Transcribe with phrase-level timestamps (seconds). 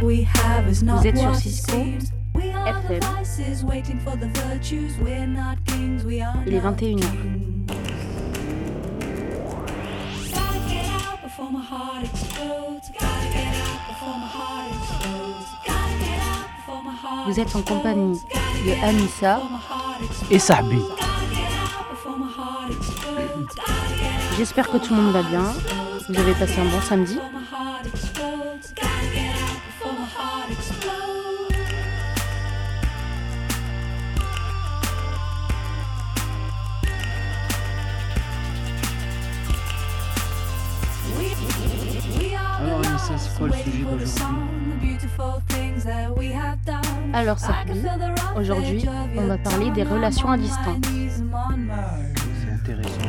[0.00, 2.12] Vous êtes sur Cisco seems.
[2.34, 3.00] We are the FM.
[3.18, 4.92] vices waiting for the virtues.
[5.00, 6.78] We're not kings, we are Il est not 21h.
[6.78, 7.06] kings.
[10.32, 12.90] Gotta get out before my heart explodes.
[12.92, 15.48] Gotta get out before my heart explodes.
[15.64, 18.20] Gotta get out before my heart Vous êtes en compagnie
[18.66, 19.40] de Anissa.
[20.30, 20.78] Et Sahbi.
[24.36, 25.44] J'espère que tout le monde va bien.
[26.08, 27.18] Vous avez passé un bon samedi.
[47.16, 47.80] Alors, Sahbi,
[48.36, 48.86] aujourd'hui,
[49.16, 50.76] on va parler des relations à distance.
[50.84, 53.00] C'est intéressant.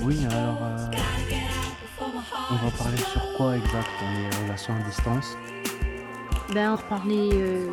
[0.00, 1.57] Oui, alors, euh,
[2.00, 5.36] on va parler sur quoi exact dans les relations à distance
[6.54, 7.70] Ben, on va parler euh,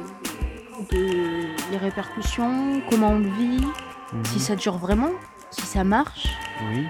[0.91, 3.65] de les répercussions, comment on le vit,
[4.13, 4.25] Mhm.
[4.25, 5.09] si ça dure vraiment,
[5.51, 6.27] si ça marche.
[6.71, 6.87] Oui.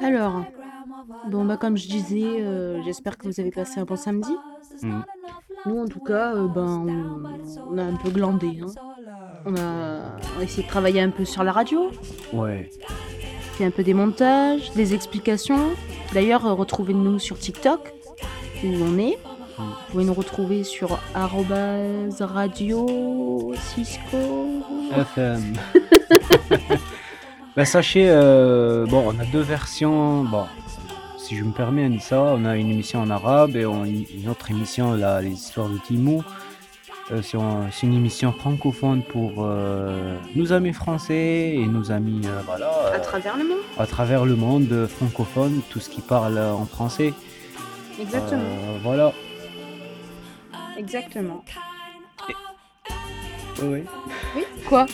[0.00, 0.44] Alors,
[1.26, 4.34] bon, bah, comme je disais, euh, j'espère que vous avez passé un bon samedi.
[4.82, 5.04] Mhm.
[5.68, 8.60] Nous, en tout cas, euh, ben, on, on a un peu glandé.
[8.62, 8.66] hein.
[9.46, 10.00] On, a,
[10.36, 11.90] on a essayé de travailler un peu sur la radio,
[12.32, 12.70] Ouais.
[13.52, 15.70] fait un peu des montages, des explications.
[16.12, 17.92] D'ailleurs, euh, retrouvez-nous sur TikTok,
[18.64, 19.18] où on est.
[19.58, 19.62] Mm.
[19.62, 24.62] Vous pouvez nous retrouver sur radio Cisco.
[24.96, 25.54] FM.
[27.56, 30.24] bah, sachez, euh, bon, on a deux versions.
[30.24, 30.44] Bon,
[31.28, 34.50] si je me permets, Anissa, on a une émission en arabe et on- une autre
[34.50, 36.22] émission, là, les histoires de Timou.
[37.10, 42.20] Euh, c'est un- c'est une émission francophone pour euh, nos amis français et nos amis
[42.26, 43.58] euh, voilà, À travers le monde.
[43.78, 47.12] à travers le monde francophone, tout ce qui parle en français.
[48.00, 48.42] Exactement.
[48.82, 49.12] Voilà.
[50.78, 51.44] Exactement.
[53.62, 53.82] Oui,
[54.36, 54.86] Oui, quoi?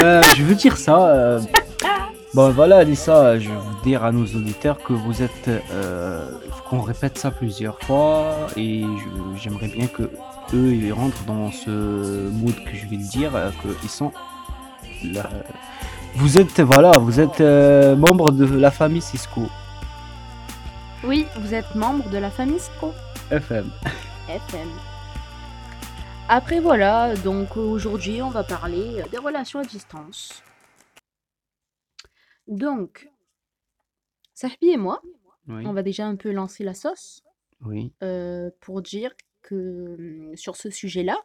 [0.00, 1.38] Je veux dire ça.
[2.34, 6.28] Bon voilà, Alissa, je veux dire à nos auditeurs que vous êtes, euh,
[6.68, 8.82] qu'on répète ça plusieurs fois et
[9.36, 10.02] j'aimerais bien que
[10.52, 13.50] eux ils rentrent dans ce mood que je vais le dire, euh,
[13.80, 14.10] qu'ils sont.
[16.16, 19.48] Vous êtes voilà, vous êtes euh, membre de la famille Cisco
[21.04, 22.92] Oui, vous êtes membre de la famille Cisco.
[23.30, 23.70] FM.
[24.28, 24.68] FM.
[26.28, 30.42] Après voilà, donc aujourd'hui on va parler des relations à distance.
[32.48, 33.10] Donc,
[34.34, 35.00] Sahbi et moi,
[35.48, 35.66] Oui.
[35.66, 37.22] on va déjà un peu lancer la sauce
[37.64, 37.92] Oui.
[38.02, 39.12] euh, pour dire
[39.42, 39.96] que
[40.30, 41.16] hum, sur ce sujet-là,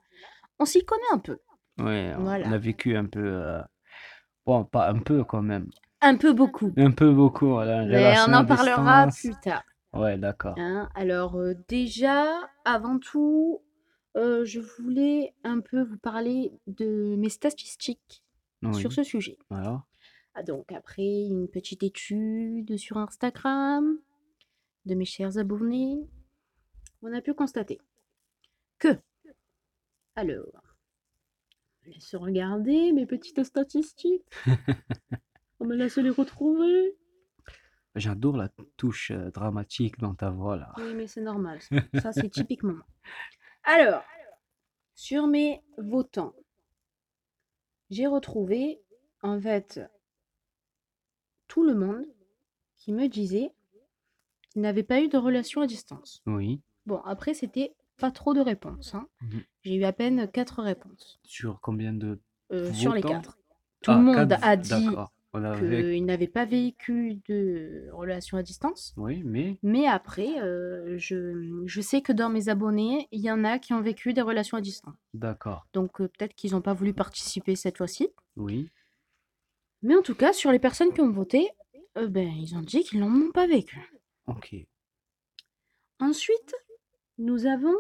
[0.60, 1.40] on s'y connaît un peu.
[1.80, 2.50] Ouais, on Voilà.
[2.52, 3.20] a vécu un peu.
[3.24, 3.62] euh,
[4.46, 5.70] Bon, pas un peu quand même.
[6.02, 6.74] Un peu beaucoup.
[6.78, 7.50] Un peu beaucoup.
[7.50, 9.20] Voilà, Mais relation on à en parlera distance.
[9.22, 9.64] plus tard.
[9.94, 10.56] Ouais, d'accord.
[10.58, 10.90] hein.
[10.96, 13.62] Alors euh, déjà, avant tout,
[14.18, 18.24] euh, je voulais un peu vous parler de mes statistiques
[18.64, 18.74] Oui.
[18.76, 19.38] sur ce sujet.
[19.50, 19.84] Voilà.
[20.40, 24.00] Ah, donc après une petite étude sur Instagram
[24.86, 26.08] de mes chers abonnés,
[27.02, 27.78] on a pu constater
[28.78, 28.88] que,
[30.16, 30.78] alors,
[31.82, 34.24] je laisse regarder mes petites statistiques.
[35.60, 36.98] on me laisse les retrouver.
[37.96, 38.48] J'adore la
[38.78, 40.72] touche euh, dramatique dans ta voix là.
[40.78, 41.60] Oui, mais c'est normal.
[42.02, 42.80] Ça, c'est typiquement.
[43.64, 44.04] Alors,
[44.96, 46.34] sur mes votants,
[47.90, 48.82] j'ai retrouvé
[49.22, 49.82] en fait
[51.50, 52.06] tout le monde
[52.78, 53.52] qui me disait
[54.52, 56.22] qu'il n'avait pas eu de relation à distance.
[56.26, 56.62] Oui.
[56.86, 58.96] Bon, après, c'était pas trop de réponses.
[58.96, 59.08] hein.
[59.22, 59.42] Mhm.
[59.64, 62.20] J'ai eu à peine quatre réponses Sur combien de
[62.54, 63.38] euh, sur les quatre.
[63.82, 65.12] Tout Ah, le monde quatre- a dit D'accord.
[65.34, 65.84] On avait.
[65.94, 68.94] qu'il n'avait pas vécu de relation à distance.
[68.98, 69.60] Oui, mais.
[69.62, 73.74] Mais après, euh, je, je sais que dans mes abonnés, il y en a qui
[73.74, 74.96] ont vécu des relations à distance.
[75.14, 75.68] D'accord.
[75.74, 78.10] Donc euh, peut-être qu'ils n'ont pas voulu participer cette fois-ci.
[78.38, 78.70] Oui.
[79.82, 81.50] Mais en tout cas, sur les personnes qui ont voté,
[81.98, 83.80] euh, ben, ils ont dit qu'ils n'en ont pas vécu.
[84.28, 84.56] Ok.
[86.00, 86.54] Ensuite,
[87.18, 87.76] nous avons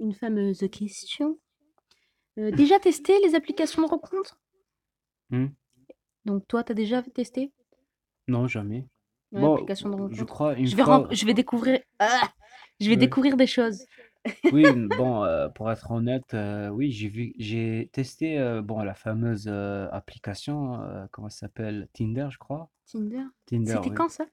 [0.00, 1.38] une fameuse question.
[2.38, 4.38] Euh, déjà testé les applications de rencontre
[5.30, 5.48] Hmm.
[6.26, 7.52] Donc toi, tu as déjà testé?
[8.28, 8.86] Non, jamais.
[9.32, 10.98] Ouais, Bon, de je crois une je vais, fois.
[10.98, 11.80] ren- je vais découvrir...
[11.98, 12.30] Ah
[12.80, 12.96] je vais Ouais.
[12.98, 13.84] découvrir des choses.
[14.50, 18.94] Oui, bon, heu, pour être honnête, heu, oui, j'ai vu j'ai testé, heu, bon, la
[18.94, 21.88] fameuse, heu, application, heu, comment ça s'appelle?
[21.94, 22.70] Tinder, je crois?
[22.86, 23.26] Tinder?
[23.46, 23.98] Tinder, C'était oui.
[23.98, 24.24] quand ça?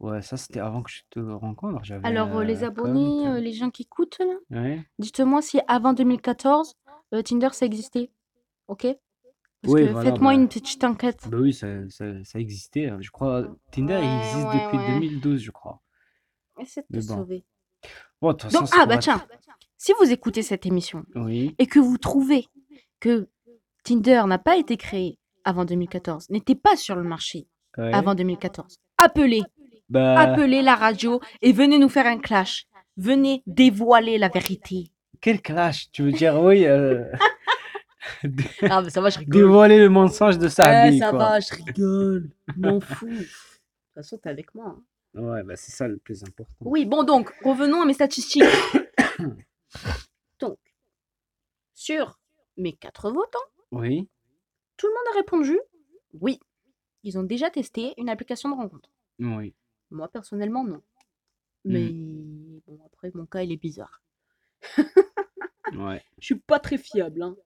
[0.00, 1.84] Ouais, ça, c'était avant que je te rencontre.
[1.84, 4.84] J'avais Alors, heu, les compte, abonnés, heu, heu les gens qui écoutent là, ouais.
[4.98, 6.74] dites-moi si avant 2014,
[7.14, 8.12] heu, Tinder ça existait,
[8.68, 8.86] OK?
[9.62, 11.22] Parce Oui, que voilà, faites-moi bah une petite enquête.
[11.24, 12.98] bah, oui, ça ça ça existait, hein.
[13.00, 14.80] Je crois, Tinder, il Ouais, existe ouais, depuis ouais.
[14.80, 15.82] 2012, je crois.
[16.58, 17.24] Essaie de te Mais bon.
[17.24, 17.46] sauver.
[18.20, 19.22] Bon, de toute façon, Donc c'est ah bah être tiens,
[19.76, 22.48] si vous écoutez cette émission oui, et que vous trouvez
[23.00, 23.28] que
[23.84, 27.46] Tinder n'a pas été créé avant 2014, n'était pas sur le marché
[27.76, 28.16] avant ouais.
[28.16, 29.42] 2014, appelez,
[29.88, 32.66] Bah, appelez la radio et venez nous faire un clash.
[32.96, 34.90] Venez dévoiler la vérité.
[35.20, 35.88] quel clash!
[35.92, 36.66] Tu veux dire, oui,
[38.24, 39.42] dé Ah mais ça va, je rigole.
[39.42, 41.18] dévoiler le mensonge de Ouais, Saabi, ça quoi.
[41.18, 42.30] va, je rigole.
[42.56, 43.06] M'en fous.
[43.06, 43.28] De toute
[43.94, 44.74] façon, t'es avec moi.
[44.76, 44.82] hein.
[45.18, 46.54] Ouais, bah, c'est ça le plus important.
[46.60, 48.44] Oui, bon donc, revenons à mes statistiques.
[50.40, 50.58] donc,
[51.74, 52.20] sur
[52.56, 53.38] mes quatre votants,
[53.72, 54.08] Oui,
[54.76, 55.58] tout le monde a répondu
[56.20, 56.40] oui.
[57.02, 58.90] Ils ont déjà testé une application de rencontre.
[59.18, 59.54] oui.
[59.90, 60.82] Moi, personnellement, non.
[61.64, 61.90] Mais
[62.66, 64.02] bon, après, mon cas, il est bizarre.
[65.74, 66.02] Ouais.
[66.18, 67.22] Je suis pas très fiable.
[67.22, 67.36] Hein.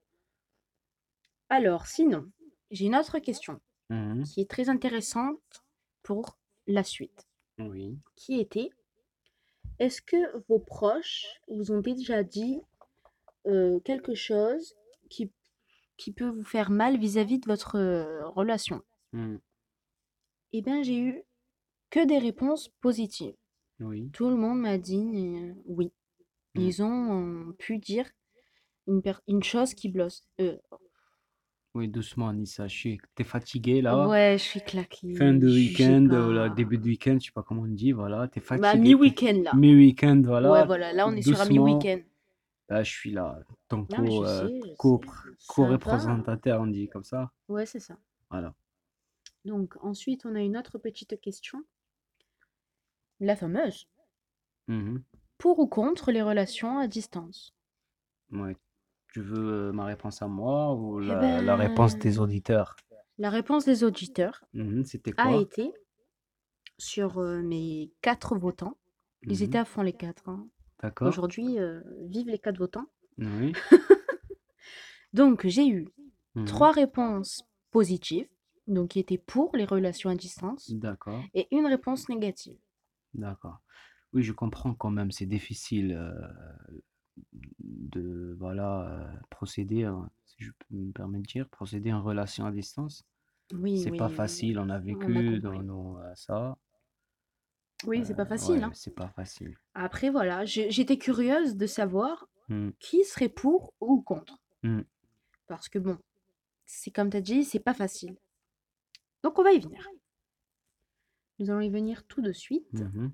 [1.49, 2.31] Alors, sinon,
[2.71, 3.59] j'ai une autre question
[3.89, 5.65] Mmh qui est très intéressante
[6.03, 6.37] pour
[6.67, 7.27] la suite.
[7.59, 7.97] Oui.
[8.15, 8.69] Qui était
[9.79, 12.61] est-ce que vos proches vous ont déjà dit
[13.47, 14.75] euh, quelque chose
[15.09, 15.31] qui,
[15.97, 18.81] qui peut vous faire mal vis-à-vis de votre euh, relation?
[19.13, 19.37] Mmh.
[20.53, 21.23] Eh bien, j'ai eu
[21.89, 23.35] que des réponses positives.
[23.79, 24.09] Oui.
[24.13, 25.91] Tout le monde m'a dit euh, oui.
[26.55, 26.61] Mm.
[26.61, 28.09] Ils ont euh, pu dire
[28.87, 30.27] une, per- une chose qui blosse.
[30.39, 30.57] Euh,
[31.75, 32.67] Oui, doucement, Anissa.
[32.67, 32.99] Je suis...
[33.15, 34.07] T'es fatigué, là.
[34.07, 35.15] ouais, je suis claquée.
[35.15, 38.27] Fin de week-end, là, début de week-end, je sais pas comment on dit, voilà.
[38.27, 38.61] T'es fatigué.
[38.61, 39.53] Bah, t'es- mi-week-end là.
[39.55, 40.51] Mi-week-end, voilà.
[40.51, 41.65] Ouais, voilà, là on est sur un Doucement.
[41.65, 41.99] mi-week-end.
[42.69, 43.39] Là, je suis là.
[43.67, 45.07] Ton Non, mais je co, euh, sais, je co- sais.
[45.09, 45.37] Ça va.
[45.47, 47.31] co-représentateur, on dit comme ça.
[47.49, 47.97] Ouais, c'est ça.
[48.29, 48.53] Voilà.
[49.45, 51.59] Donc, ensuite, on a une autre petite question.
[53.19, 53.87] La fameuse.
[54.67, 55.01] Mhm.
[55.39, 57.53] Pour ou contre les relations à distance?
[58.31, 58.55] Ouais.
[59.13, 62.75] Tu veux euh, ma réponse à moi ou Eh la, la réponse des ben, auditeurs?
[63.19, 65.41] La réponse des auditeurs Mhm, C'était a quoi?
[65.41, 65.71] été
[66.79, 68.75] sur euh, mes quatre votants.
[69.27, 69.43] Ils Mhm.
[69.43, 70.27] étaient à fond les quatre.
[70.27, 70.47] hein.
[70.81, 71.09] D'accord.
[71.09, 72.87] Aujourd'hui, euh, vive les quatre votants.
[73.19, 73.53] Oui.
[75.13, 75.87] Donc, j'ai eu
[76.33, 76.45] Mhm.
[76.47, 78.27] trois réponses positives,
[78.67, 81.23] donc qui étaient pour les relations à distance, D'accord.
[81.35, 82.57] et une réponse négative.
[83.13, 83.59] D'accord.
[84.13, 86.13] Oui, je comprends quand même, c'est difficile euh,
[87.59, 92.45] de voilà euh, procéder, hein, si je peux me permettre de dire, procéder en relation
[92.45, 93.03] à distance.
[93.53, 95.65] Oui, C'est pas oui, facile, on a on a vécu dans compris.
[95.65, 96.57] nos, euh, ça.
[97.85, 98.55] Oui, c'est pas Euh, facile.
[98.59, 98.71] ouais, hein.
[98.73, 99.57] c'est pas facile.
[99.73, 104.37] Après, voilà, j'étais curieuse de savoir Mm, qui serait pour ou contre.
[104.63, 104.81] mm.
[105.47, 105.97] Parce que bon,
[106.65, 108.17] c'est comme tu as dit, c'est pas facile.
[109.23, 109.87] Donc on va y venir.
[111.39, 113.11] Nous allons y venir tout de suite Mhm.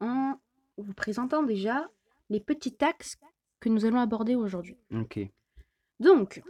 [0.00, 0.34] en
[0.76, 1.88] vous présentant déjà
[2.30, 3.16] les petits axes
[3.64, 4.76] que nous allons aborder aujourd'hui.
[4.92, 5.18] Ok.
[5.98, 6.42] Donc,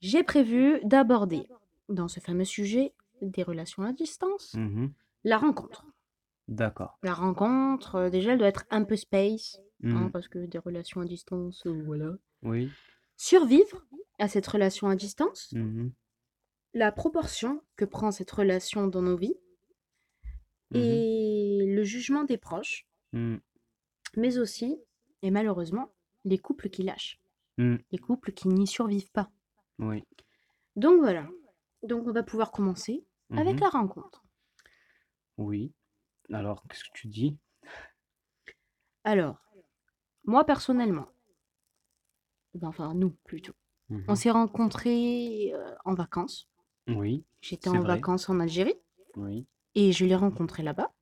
[0.00, 1.48] j'ai prévu d'aborder
[1.88, 4.92] dans ce fameux sujet des relations à distance Mhm.
[5.24, 5.86] la rencontre.
[6.48, 6.98] D'accord.
[7.02, 10.58] La rencontre, euh, déjà, elle doit être un peu space, hein, Mm, parce que des
[10.58, 12.12] relations à distance, euh, voilà.
[12.42, 12.70] Oui.
[13.16, 13.84] Survivre
[14.18, 15.92] à cette relation à distance, Mhm.
[16.74, 19.36] la proportion que prend cette relation dans nos vies
[20.72, 20.80] Mhm.
[20.80, 23.36] et le jugement des proches, Mm,
[24.16, 24.76] mais aussi,
[25.22, 25.90] et malheureusement,
[26.24, 27.20] les couples qui lâchent,
[27.58, 27.76] mm.
[27.90, 29.30] les couples qui n'y survivent pas.
[29.78, 30.04] Oui.
[30.76, 31.26] Donc voilà.
[31.82, 33.60] Donc on va pouvoir commencer avec Mhm.
[33.60, 34.24] la rencontre.
[35.36, 35.72] Oui.
[36.32, 37.38] Alors, qu'est-ce que tu dis?
[39.04, 39.38] Alors,
[40.24, 41.08] moi personnellement,
[42.62, 43.54] enfin nous plutôt,
[43.90, 44.16] on Mhm.
[44.16, 46.50] s'est rencontrés euh, en vacances.
[46.88, 47.96] Oui, J'étais en vrai.
[47.96, 48.74] vacances en Algérie
[49.16, 49.46] Oui.
[49.74, 50.92] et je l'ai rencontré là-bas.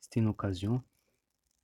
[0.00, 0.82] C'était une occasion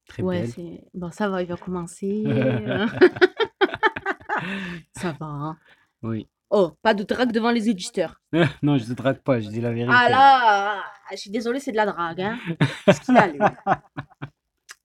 [0.07, 0.51] très Ouais, belle.
[0.51, 2.25] c'est bon, ça va, il va commencer.
[2.27, 2.87] euh.
[4.97, 5.27] ça va.
[5.27, 5.59] hein.
[6.03, 6.29] Oui.
[6.51, 8.21] Oh, pas de drague devant les auditeurs.
[8.63, 9.95] Non, je te drague pas, je dis la vérité.
[9.97, 12.21] Ah là, je suis désolée, c'est de la drague.
[12.21, 12.39] Hein.
[12.85, 13.39] Qu'est-ce qu'il a lui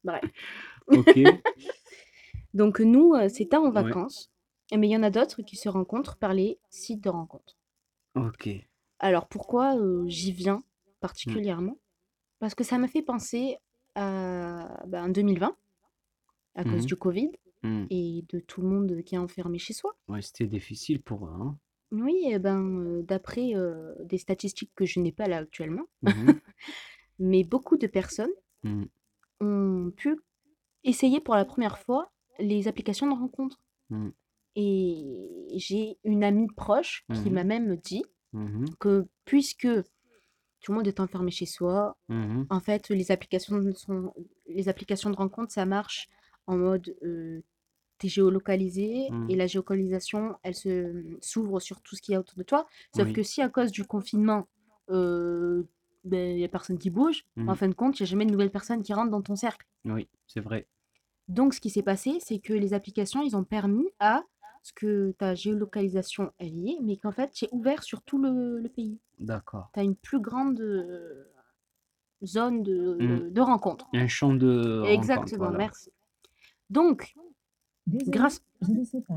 [0.04, 0.24] Bref.
[0.88, 1.20] Ok.
[2.54, 3.72] Donc nous, euh, c'était en Ouais.
[3.84, 4.32] vacances,
[4.76, 7.56] mais il y en a d'autres qui se rencontrent par les sites de rencontres.
[8.16, 8.50] Ok.
[9.00, 10.92] Alors pourquoi euh, j'y viens Mm.
[11.02, 11.78] particulièrement?
[12.40, 13.58] Parce que ça m'a fait penser
[13.96, 15.56] ben, 2020,
[16.56, 16.86] à cause Mhm.
[16.86, 17.32] du Covid
[17.64, 17.86] Mm.
[17.92, 19.96] et de tout le monde qui est enfermé chez soi.
[20.08, 21.32] Ouais, c'était difficile pour eux.
[21.32, 21.58] Hein.
[21.92, 26.02] Oui, eh ben, euh, d'après euh, des statistiques que je n'ai pas là actuellement, Mhm.
[27.20, 28.32] mais beaucoup de personnes
[29.42, 30.20] ont pu
[30.84, 33.64] essayer pour la première fois les applications de rencontres.
[33.90, 34.10] Mm.
[34.56, 37.34] Et j'ai une amie proche qui Mhm.
[37.34, 39.68] m'a même dit Mhm, que puisque
[40.62, 44.14] tout le monde est enfermé chez soi, mhm, en fait, les applications de, sont,
[44.48, 46.10] les applications de rencontre, ça marche
[46.48, 47.42] en mode euh,
[48.00, 52.38] t'es géolocalisé et la géolocalisation, elle se s'ouvre sur tout ce qu'il y a autour
[52.38, 52.68] de toi.
[52.96, 53.14] Sauf Oui.
[53.14, 54.48] que si à cause du confinement,
[54.90, 55.66] il
[56.04, 57.56] n'y a personne qui bouge, en Mhm.
[57.56, 59.68] fin de compte, il n'y a jamais de nouvelles personnes qui rentrent dans ton cercle.
[59.86, 60.68] Oui, c'est vrai.
[61.28, 64.24] Donc, ce qui s'est passé, c'est que les applications, ils ont permis à
[64.64, 68.60] ce que ta géolocalisation, elle y est, mais qu'en fait, c'est ouvert sur tout le,
[68.60, 69.00] le pays.
[69.20, 69.70] D'accord.
[69.74, 71.26] Tu as une plus grande euh,
[72.24, 73.32] zone de, Mm.
[73.34, 73.88] de rencontre.
[73.94, 75.58] Un champ de rencontre, Exactement, voilà.
[75.58, 75.92] merci.
[76.70, 77.14] Donc,
[77.88, 79.16] Désolé, grâce, je ne sais pas.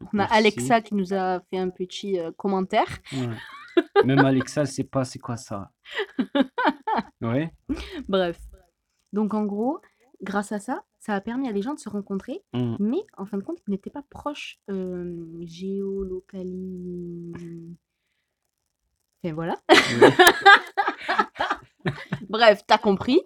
[0.00, 0.34] on a Merci.
[0.36, 2.86] Alexa qui nous a fait un petit euh, commentaire.
[3.12, 3.36] Ouais.
[4.04, 5.70] Même Alexa, elle sait pas c'est quoi ça.
[7.22, 7.52] Ouais.
[8.08, 8.38] Bref.
[9.12, 9.80] Donc, en gros,
[10.22, 12.76] grâce à ça, ça a permis à des gens de se rencontrer, Mm.
[12.78, 17.32] mais en fin de compte, ils n'étaient pas proches euh, géolocali...
[19.22, 19.56] Et voilà.
[19.68, 19.76] Ouais.
[22.28, 23.20] Bref, t'as compris.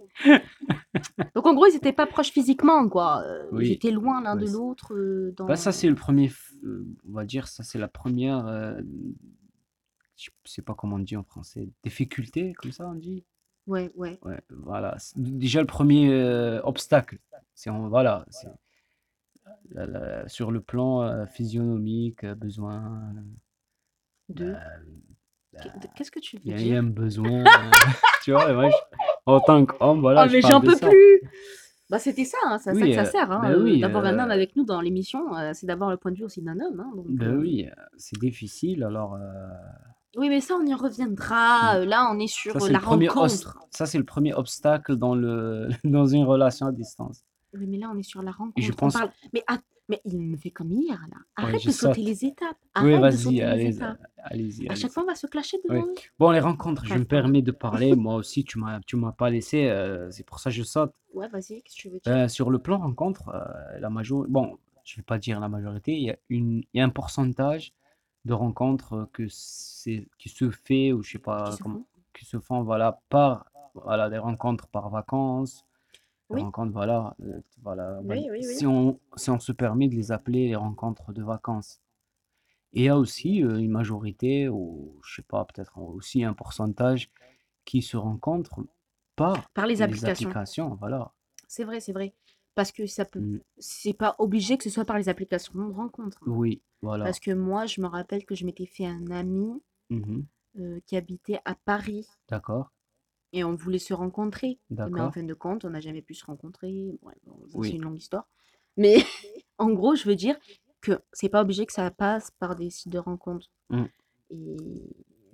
[1.35, 3.23] Donc en gros, ils étaient pas proches physiquement, quoi.
[3.25, 3.69] Euh, Oui.
[3.69, 4.95] Ils étaient loin l'un Ouais, de c'est- l'autre.
[4.95, 5.47] euh, dans...
[5.47, 6.29] Bah, ça, c'est le premier.
[6.29, 8.47] f- euh, On va dire, ça, c'est la première.
[8.47, 8.81] euh,
[10.17, 11.69] Je sais pas comment on dit en français.
[11.83, 13.25] Difficulté, comme ça, on dit?
[13.66, 14.18] Ouais, ouais.
[14.23, 14.97] Ouais, voilà.
[14.99, 17.18] C'est Déjà, le premier euh, obstacle.
[17.54, 18.25] C'est voilà.
[18.30, 18.49] c'est
[19.73, 23.02] la- la- sur le plan euh, physionomique, euh, besoin.
[24.28, 24.44] De...
[24.44, 24.56] euh,
[25.62, 26.78] Qu'est- de- Qu'est-ce que tu Il y veux a- il y a dire?
[26.78, 27.44] un besoin.
[27.47, 27.71] euh,
[28.23, 28.76] tu vois, et moi, je-
[29.26, 30.23] en tant qu'homme, voilà.
[30.23, 30.88] Ah, je mais parle j'en de peux ça.
[30.88, 31.21] plus
[31.90, 33.30] Bah c'était ça, hein, c'est à ça Oui, que ça euh, sert.
[33.33, 35.90] hein, ben euh, oui, d'avoir un euh, homme avec nous dans l'émission, euh, c'est d'avoir
[35.90, 36.80] le point de vue aussi d'un homme.
[36.80, 38.85] hein, donc, Ben euh, oui, euh, c'est difficile.
[38.85, 39.49] Alors, euh,
[40.16, 41.75] Oui, mais ça, on y reviendra.
[41.75, 41.83] Mm.
[41.83, 43.59] euh, Là, on est sur ça, euh, c'est la premier rencontre.
[43.71, 45.68] ça, c'est le premier obstacle dans, le...
[45.85, 47.23] dans une relation à distance.
[47.56, 48.61] Oui, mais là, on est sur la rencontre.
[48.66, 51.16] je on pense- parle- Mais, att- mais il me fait comme hier, là.
[51.37, 52.04] Arrête je de sauter saute.
[52.04, 52.56] les étapes.
[52.83, 53.99] Oui, Arrête de sauter vas-y, les allez, étapes.
[54.18, 54.62] allez-y.
[54.68, 54.80] À allez-y.
[54.80, 55.76] chaque fois, on va se clasher Oui.
[55.80, 55.92] dedans.
[56.18, 57.50] Bon, les rencontres, je me permets de
[57.90, 57.94] parler.
[57.94, 59.66] Moi aussi, tu m'as, tu m'as pas laissé.
[59.68, 60.92] euh, c'est pour ça que je saute.
[61.12, 62.12] Ouais, vas-y, qu'est-ce que tu veux dire?
[62.12, 65.92] Ben, sur le plan rencontre, euh, la majorité, bon, je vais pas dire la majorité,
[65.92, 67.73] il y a une, il y a un pourcentage
[68.25, 71.85] de rencontres que c'est, qui se fait, ou je sais pas Qui se comment, font
[72.14, 75.64] qui se font, voilà, par, voilà, des rencontres par vacances,
[76.33, 76.43] des Oui.
[76.43, 80.49] rencontres, voilà, euh, voilà, Oui, oui, si on, si on se permet de les appeler
[80.49, 81.81] les rencontres de vacances.
[82.75, 86.35] Et il y a aussi euh, une majorité, ou je sais pas, peut-être aussi un
[86.35, 87.11] pourcentage
[87.64, 88.61] qui se rencontrent
[89.16, 90.31] par Par les les applications.
[90.31, 91.12] applications, voilà.
[91.49, 92.14] C'est vrai, c'est vrai.
[92.55, 93.21] Parce que ça peut.
[93.21, 93.41] Mm.
[93.59, 96.19] C'est pas obligé que ce soit par les applications de rencontre.
[96.23, 96.31] hein.
[96.31, 97.05] Oui, voilà.
[97.05, 100.25] Parce que moi, je me rappelle que je m'étais fait un ami Mhm.
[100.61, 102.73] euh, qui habitait à Paris D'accord,
[103.33, 104.59] et on voulait se rencontrer.
[104.71, 105.15] Mais en d'accord.
[105.15, 106.97] fin de compte, on n'a jamais pu se rencontrer.
[107.03, 107.71] Ouais, bon, ça, Oui.
[107.71, 108.29] c'est une longue histoire.
[108.77, 108.95] Mais
[109.59, 110.37] en gros, je veux dire
[110.81, 113.51] que c'est pas obligé que ça passe par des sites de rencontres.
[113.71, 113.85] Mm.
[114.31, 114.57] Et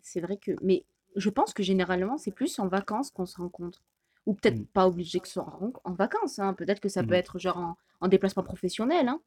[0.03, 0.53] c'est vrai que.
[0.63, 0.85] Mais
[1.17, 3.83] je pense que généralement, c'est plus en vacances qu'on se rencontre.
[4.27, 4.67] Ou peut-être Mm.
[4.67, 6.39] pas obligé que ce soit en, vacances.
[6.39, 6.55] hein.
[6.55, 7.15] Peut-être que ça peut Mm.
[7.15, 9.09] être genre en, en déplacement professionnel.
[9.09, 9.21] Hein.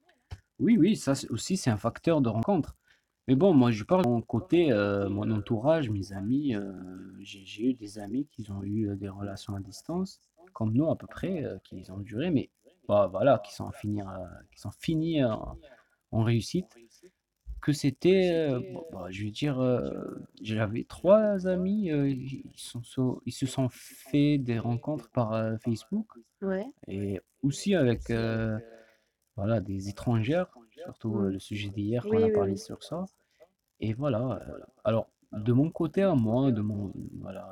[0.60, 2.76] Oui, oui, ça aussi c'est un facteur de rencontre.
[3.28, 6.56] Mais bon, moi je parle de mon côté, euh, mon entourage, mes amis.
[6.56, 6.74] euh,
[7.22, 10.22] j'ai eu des amis qui ont eu euh, des relations à distance,
[10.54, 12.50] comme nous à peu près, euh, qui ont duré, mais
[12.88, 14.02] bah, voilà, qui sont finis,
[14.52, 16.68] qui sont finis en réussite.
[17.64, 19.90] Que c'était, euh, bon, bah, je veux dire, euh,
[20.42, 25.56] j'avais trois amis, euh, ils, sont, so- ils se sont fait des rencontres par euh,
[25.64, 26.08] Facebook.
[26.42, 26.66] Ouais.
[26.90, 28.60] Et aussi avec euh,
[29.38, 30.48] voilà, des étrangères,
[30.84, 31.32] surtout euh, Mm.
[31.32, 32.58] le sujet d'hier, Oui, qu'on a oui, parlé oui.
[32.58, 33.06] sur ça.
[33.80, 34.42] Et voilà.
[34.46, 36.92] euh, alors, de mon côté à moi, de mon,
[37.22, 37.50] voilà,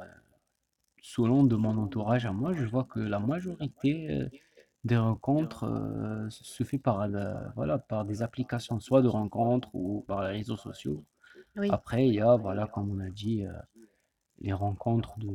[1.02, 4.10] selon de mon entourage à moi, je vois que la majorité
[4.84, 10.02] des rencontres euh, se fait par, euh, voilà, par des applications, soit de rencontres ou
[10.08, 11.04] par les réseaux sociaux.
[11.56, 11.70] Oui.
[11.72, 13.52] Après, il y a, voilà, comme on a dit, euh,
[14.40, 15.28] les rencontres de,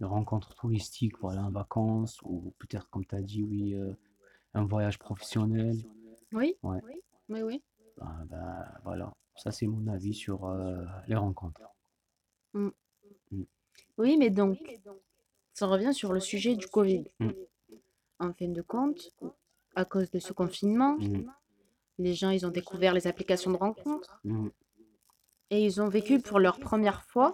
[0.00, 3.92] les rencontres touristiques, voilà, en vacances, ou peut-être, comme tu as dit, oui, euh,
[4.54, 5.76] un voyage professionnel.
[6.32, 6.56] Oui.
[6.62, 6.80] Ouais.
[7.28, 7.62] Oui, oui.
[7.98, 11.60] Ben, ben, voilà, ça c'est mon avis sur euh, les rencontres.
[13.98, 14.58] Oui, mais donc,
[15.52, 17.04] ça revient sur le sujet du Covid.
[17.20, 17.30] Mm.
[18.18, 19.10] En fin de compte,
[19.74, 21.30] à cause de ce confinement, Mm.
[21.98, 24.48] les gens, ils ont découvert les applications de rencontres Mm.
[25.50, 27.32] et ils ont vécu pour leur première fois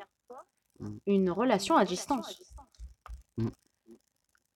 [0.80, 0.96] Mm.
[1.06, 2.42] une relation à distance.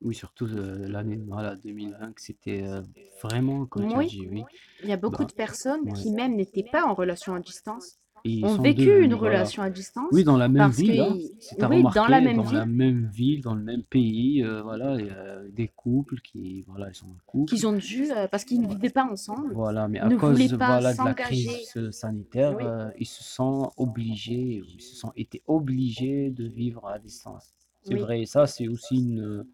[0.03, 2.83] Oui, surtout euh, l'année voilà, 2020, que c'était euh,
[3.23, 4.07] vraiment, comme tu as Oui.
[4.09, 4.45] dit, oui.
[4.83, 5.93] Il y a beaucoup Bah, de personnes ouais.
[5.95, 9.37] qui même n'étaient pas en relation à distance ils ont vécu devenus, une voilà.
[9.37, 10.09] relation à distance.
[10.13, 11.17] Oui, dans la même ville, hein.
[11.41, 12.75] Si oui, dans remarqué, la même dans la ville.
[12.75, 16.89] même ville, dans le même pays, euh, voilà, il y a des couples qui, voilà,
[16.89, 17.51] ils sont en couple.
[17.51, 19.53] qu'ils ont dû, euh, parce qu'ils ne vivaient pas ensemble.
[19.55, 22.65] Voilà, mais à cause voilà, de la crise euh, sanitaire, Oui.
[22.65, 27.55] euh, ils se sont obligés, ils se sont été obligés de vivre à distance.
[27.83, 28.01] C'est Oui.
[28.01, 29.49] vrai, et ça, c'est aussi une, euh,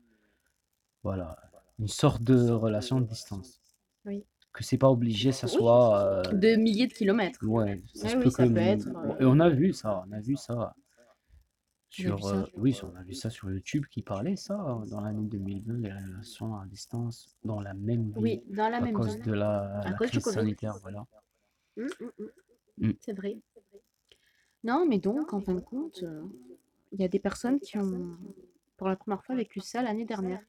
[1.02, 1.36] voilà,
[1.78, 3.60] une sorte de relation de distance.
[4.06, 4.24] Oui.
[4.52, 5.52] Que c'est pas obligé, ça Oui.
[5.54, 5.98] soit.
[6.00, 7.38] euh, De milliers de kilomètres.
[7.42, 8.52] Ouais, ça se oui, peut ça que.
[8.52, 10.74] peut être, euh, Et on a vu ça, on a vu ça.
[11.88, 12.28] Sur, vu ça.
[12.36, 15.78] euh, oui, on a vu ça sur YouTube qui parlait ça euh, dans l'année 2020,
[15.78, 19.32] les relations à distance dans la même ville Oui, dans la à même cause de
[19.32, 21.06] la, À la cause du crise sanitaire, voilà.
[21.76, 21.82] Mm,
[22.78, 22.88] mm.
[22.88, 22.92] Mm.
[23.00, 23.38] C'est vrai.
[24.64, 26.22] Non, mais donc, en fin de compte, euh,
[26.92, 28.16] il y a des personnes qui ont,
[28.76, 30.40] pour la première fois, vécu ça l'année dernière.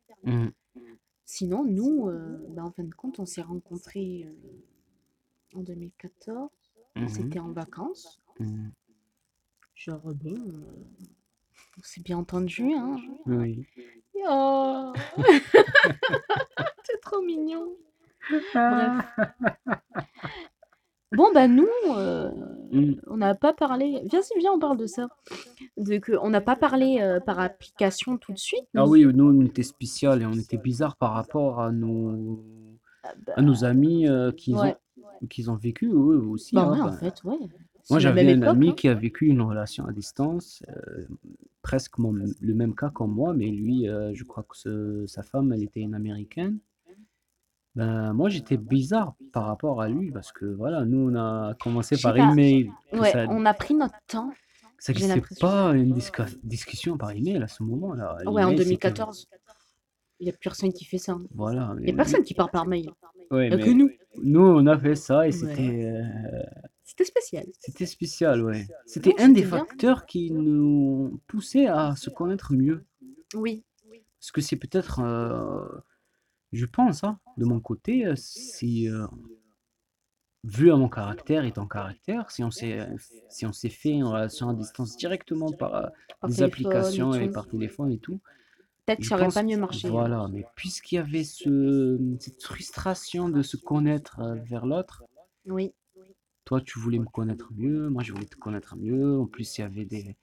[1.36, 6.52] Sinon, nous, euh, ben, en fin de compte, on s'est rencontrés euh, en 2014.
[6.96, 7.10] Mhm.
[7.10, 8.22] C'était en vacances.
[8.40, 8.70] Mm.
[9.74, 10.86] Genre, bon, euh,
[11.80, 12.98] on s'est bien entendu, hein.
[13.26, 13.66] Oui.
[14.30, 14.94] Oh
[16.86, 17.78] C'est trop mignon.
[18.54, 19.04] Bref.
[21.16, 22.30] Bon, bah nous, euh,
[22.72, 22.96] Mm.
[23.08, 24.02] on n'a pas parlé.
[24.10, 25.08] Viens, si, viens, on parle de ça.
[25.78, 28.66] De que, on n'a pas parlé euh, par application tout de suite.
[28.76, 32.44] Ah oui, nous on était spécial et on était bizarre par rapport à nos,
[33.04, 34.76] Ah bah, à nos amis euh, qui ouais.
[35.22, 36.56] ont, qui ont vécu eux aussi.
[36.56, 37.38] Bah hein, ouais, en ben, fait, ouais.
[37.90, 38.74] Moi, j'avais un époque, ami hein.
[38.74, 41.06] qui a vécu une relation à distance, euh,
[41.62, 45.22] presque mon- le même cas comme moi, mais lui, euh, je crois que ce- sa
[45.22, 46.60] femme, elle était une américaine.
[47.76, 51.96] Ben, moi, j'étais bizarre par rapport à lui parce que voilà, nous, on a commencé
[51.96, 52.32] Je sais par pas.
[52.32, 52.72] email.
[52.92, 54.32] que Ouais, ça, on a pris notre temps.
[54.78, 55.48] ça j'ai n'existait l'impression.
[55.48, 58.16] pas une disca- discussion par email à ce moment-là.
[58.28, 59.28] Ouais, en L'email, c'était- 2014.
[60.20, 61.18] Il n'y a plus personne qui fait ça.
[61.34, 61.74] Voilà.
[61.80, 62.92] Il n'y a personne qui parle par mail.
[63.32, 63.90] Ouais, Il n'y a mais que nous.
[64.22, 65.32] nous, on a fait ça et Ouais.
[65.32, 66.44] c'était euh,
[66.84, 67.46] C'était spécial.
[67.60, 68.68] c'était spécial, ouais.
[68.86, 69.58] C'était Non, un des c'était bien.
[69.66, 72.86] facteurs qui nous poussait à se connaître mieux.
[73.34, 73.64] Oui.
[74.20, 75.66] Parce que c'est peut-être, euh,
[76.54, 79.08] je pense, hein, de mon côté, euh, si, euh,
[80.46, 82.80] vu à mon caractère et ton caractère, si on s'est,
[83.30, 85.88] si on s'est fait une relation à distance directement par euh,
[86.20, 87.34] Par des téléphone applications et tout.
[87.34, 88.20] par téléphone et tout,
[88.86, 89.88] Peut-être que je ça aurait pense, pas mieux marché.
[89.88, 89.92] hein.
[89.92, 95.04] voilà, mais puisqu'il y avait ce, cette frustration de se connaître euh, vers l'autre,
[95.46, 95.74] Oui.
[96.46, 99.62] toi tu voulais me connaître mieux, moi je voulais te connaître mieux, en plus il
[99.62, 100.16] y avait des,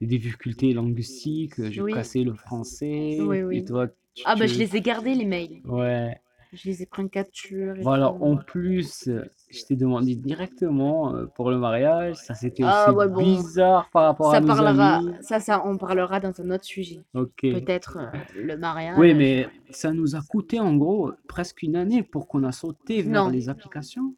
[0.00, 1.92] des difficultés linguistiques, je Oui.
[1.92, 3.64] cassais le français, Oui, et oui.
[3.64, 3.88] toi
[4.24, 5.60] Ah bah je les ai gardés les mails.
[5.64, 6.20] Ouais.
[6.52, 8.24] Je les ai pris en capture et Voilà, tout.
[8.24, 12.96] en plus, euh, je t'ai demandé directement euh, pour le mariage, ça c'était Ah aussi
[12.96, 13.22] ouais, bon.
[13.22, 15.12] bizarre par rapport Ça à nos parlera, amis.
[15.22, 17.04] ça, ça, on parlera dans un autre sujet.
[17.14, 17.40] Ok.
[17.42, 18.96] Peut-être euh, le mariage.
[18.96, 23.02] Oui, mais ça nous a coûté en gros presque une année pour qu'on a sauté
[23.02, 23.28] vers Non.
[23.28, 24.14] les applications.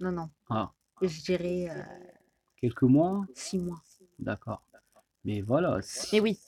[0.00, 0.28] Non, non.
[0.48, 0.70] Ah,
[1.02, 1.82] Je dirais euh,
[2.60, 3.82] quelques mois, six mois.
[4.20, 4.62] d'accord.
[5.24, 5.80] Mais voilà.
[5.82, 6.38] si- Mais oui.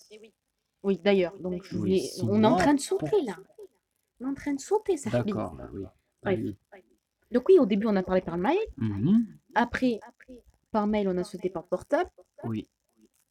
[0.82, 1.36] Oui, d'ailleurs.
[1.38, 2.02] Donc, je voulais...
[2.22, 3.36] on est en train de sauter là.
[4.20, 5.84] On est en train de sauter, ça fait D'accord, bah oui.
[6.22, 6.38] Bref.
[6.42, 6.56] Oui.
[7.30, 8.58] Donc, oui, au début, on a parlé par mail.
[8.76, 10.00] Mhm, Après,
[10.72, 12.10] par mail, on a sauté par portable.
[12.44, 12.68] Oui.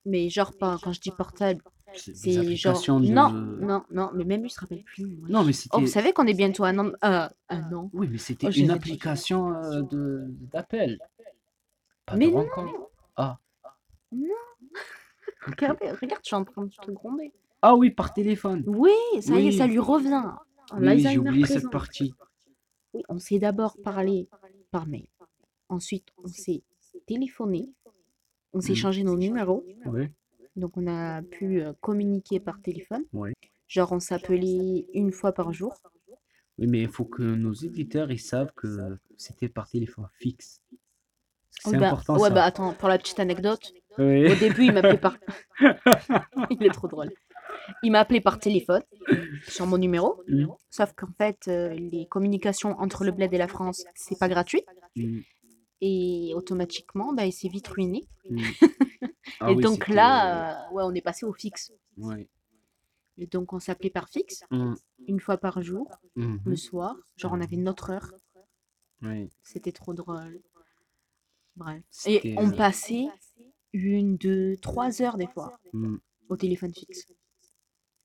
[0.06, 1.62] Mais genre, pas, quand je dis portable,
[1.94, 2.80] C'est genre.
[2.82, 4.12] de- Non, non, non.
[4.14, 5.06] Mais même lui, se rappelle plus.
[5.06, 5.28] moi.
[5.30, 5.80] Non, mais Oh, c'était.
[5.82, 6.92] vous savez qu'on est bientôt à un an.
[7.04, 7.90] euh, un an.
[7.94, 11.00] Oui, mais c'était Oh, une application euh, de d'appel.
[12.06, 12.40] Pas Mais de non.
[12.44, 12.90] rencontre.
[13.18, 13.38] Ah.
[14.12, 14.28] Non.
[15.46, 17.34] Regardez, regarde, je suis en train de te gronder.
[17.62, 18.64] Ah oui, par téléphone.
[18.68, 19.58] Oui, ça y est, Oui.
[19.58, 20.24] ça lui revient.
[20.78, 21.60] Oui, j'ai oublié présent.
[21.62, 22.14] cette partie.
[22.94, 24.28] Oui, on s'est d'abord parlé
[24.72, 25.08] par mail.
[25.70, 26.64] Ensuite, on s'est
[27.06, 27.70] téléphoné.
[28.54, 28.74] On s'est Mhm.
[28.74, 29.66] échangé nos numéros.
[30.56, 33.04] Donc, on a pu euh, communiquer par téléphone.
[33.68, 35.74] Genre, on s'appelait une fois par jour.
[36.58, 38.68] Oui, mais il faut que nos éditeurs ils savent que
[39.16, 40.62] c'était par téléphone fixe.
[41.52, 42.36] C'est bah, important ouais, ça.
[42.36, 44.32] bah attends, pour la petite anecdote, Oui.
[44.32, 45.18] au début, il m'appelait par.
[46.50, 47.12] il est trop drôle.
[47.84, 48.82] Il m'a appelé par téléphone
[49.48, 50.22] sur mon numéro.
[50.28, 54.30] Mm, Sauf qu'en fait, euh, les communications entre le bled et la France, c'est pas
[54.30, 54.64] gratuit.
[54.96, 55.20] mm,
[55.82, 58.04] Et automatiquement, bah, il s'est vite ruiné.
[58.30, 58.38] mm.
[59.42, 61.72] Ah et oui, donc là, euh, ouais, on est passé au fixe.
[61.98, 62.28] ouais.
[63.22, 64.44] Et donc, on s'appelait par fixe,
[65.08, 66.96] une fois par jour, mhm, le soir.
[67.18, 68.12] Genre, on avait notre heure.
[69.02, 69.30] oui.
[69.44, 70.42] C'était trop drôle.
[71.58, 71.82] Bref.
[72.06, 73.08] Et on euh, passait
[73.74, 75.98] une, deux, trois heures des fois mm.
[76.30, 77.06] au téléphone fixe.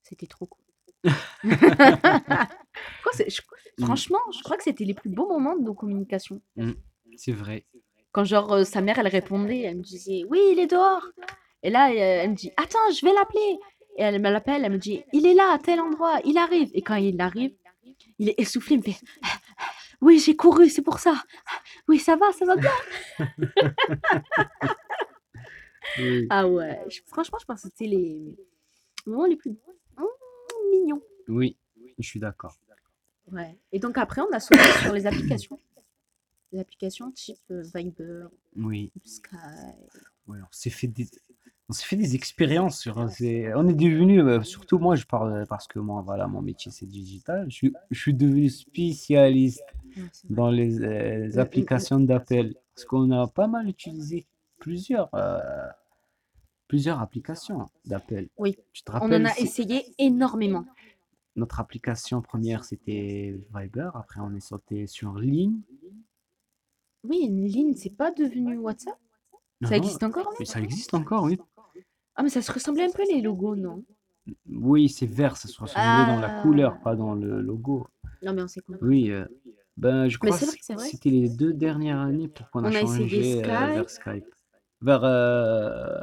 [0.03, 0.65] C'était trop cool.
[3.03, 3.43] Quoi, c'est- je-
[3.77, 3.87] Mm.
[3.87, 6.41] franchement, je crois que c'était les plus beaux moments de nos communications.
[7.17, 7.67] C'est vrai.
[8.13, 11.05] Quand genre euh, sa mère, elle répondait, elle me disait oui, il est dehors.
[11.65, 13.59] Et là, elle me dit attends, je vais l'appeler.
[13.97, 16.71] Et elle me l'appelle, elle me dit il est là à tel endroit, il arrive.
[16.73, 17.53] Et quand il arrive,
[18.21, 19.01] il est essoufflé, il me fait
[20.01, 21.15] Oui, j'ai couru, c'est pour ça.
[21.89, 22.71] Oui, ça va, ça va bien.
[25.99, 26.27] Oui.
[26.31, 28.37] Ah ouais, je- franchement, je pense que c'était les
[29.07, 30.05] moments les plus mm,
[30.71, 31.03] mignons.
[31.29, 31.57] Oui,
[31.99, 32.57] je suis d'accord.
[33.33, 33.57] Ouais.
[33.73, 35.59] Et donc après, on a sauté sur les applications.
[36.53, 39.39] Les applications type euh, Viber, Oui, Skype.
[40.29, 41.09] oui, on s'est fait des,
[41.69, 45.47] on s'est fait des expériences sur, c'est- on est devenu, euh, surtout moi, je parle
[45.49, 47.47] parce que moi, voilà, mon métier c'est digital.
[47.51, 49.63] Je suis, je suis devenu spécialiste
[49.97, 50.37] Ouais, c'est vrai.
[50.37, 51.39] dans les, euh, mm, mm.
[51.39, 54.27] applications d'appel parce qu'on a pas mal utilisé
[54.69, 55.69] plusieurs, euh,
[56.69, 58.29] plusieurs applications d'appel.
[58.39, 60.65] Oui, Tu te on en a essayé énormément.
[61.37, 65.61] notre application première c'était Viber, après on est sauté sur Ligne.
[67.07, 68.99] Oui, une ligne, c'est pas devenu WhatsApp?
[69.61, 70.45] Non, Ça existe encore, non?
[70.47, 71.39] Ça existe encore, oui.
[72.17, 73.85] Ah, mais ça se ressemblait un peu les logos, non?
[74.49, 76.83] Oui, c'est vert, ça se ressemblait dans la couleur, Ah.
[76.85, 77.87] pas dans le logo.
[78.23, 78.81] Non, mais on s'est compris.
[78.83, 79.27] Oui, euh,
[79.77, 80.45] ben je crois que
[80.79, 84.25] c'était les deux dernières années pour qu'on a a essayé changé euh, vers Skype,
[84.85, 85.99] vers euh,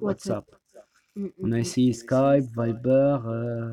[0.00, 0.44] WhatsApp.
[0.50, 0.84] WhatsApp.
[1.16, 1.60] Mm, On mm, a mm.
[1.60, 3.70] essayé Skype, Viber, euh,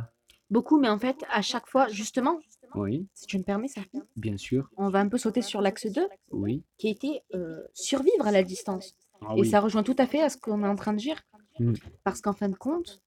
[0.50, 2.38] Beaucoup, mais en fait, à chaque fois, justement,
[2.76, 3.82] oui, si tu me permets ça,
[4.18, 6.64] bien sûr, on va un peu sauter sur l'axe 2, oui.
[6.78, 8.94] qui était euh, survivre à la distance.
[9.22, 10.98] Ah Et oui, ça rejoint tout à fait à ce qu'on est en train de
[10.98, 11.22] dire.
[11.60, 11.74] Mm.
[12.04, 13.02] Parce qu'en fin de compte,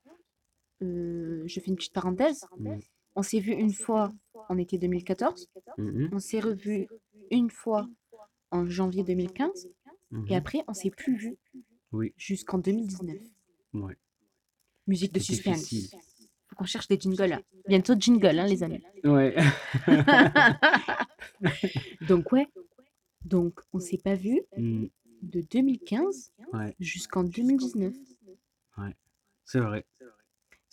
[0.83, 2.79] euh, je fais une petite parenthèse, Mm.
[3.15, 4.11] on s'est vu une fois
[4.49, 5.47] en été 2014,
[5.79, 6.89] Mhm, on s'est revu
[7.31, 7.87] une fois
[8.51, 9.69] en janvier 2015,
[10.19, 10.27] mhm.
[10.29, 11.37] et après, on s'est plus vu
[11.93, 13.17] Oui, jusqu'en 2019.
[13.75, 13.97] ouais.
[14.87, 15.63] Musique de C'était suspense.
[15.69, 15.99] difficile.
[16.49, 17.41] Faut qu'on cherche des jingles là.
[17.69, 18.83] Bientôt jingle, hein, les amis.
[19.05, 19.35] Ouais.
[22.03, 22.49] Donc ouais,
[23.25, 24.87] donc on s'est pas vu Mm,
[25.23, 27.95] de 2015 ouais, jusqu'en 2019.
[29.45, 29.87] c'est vrai.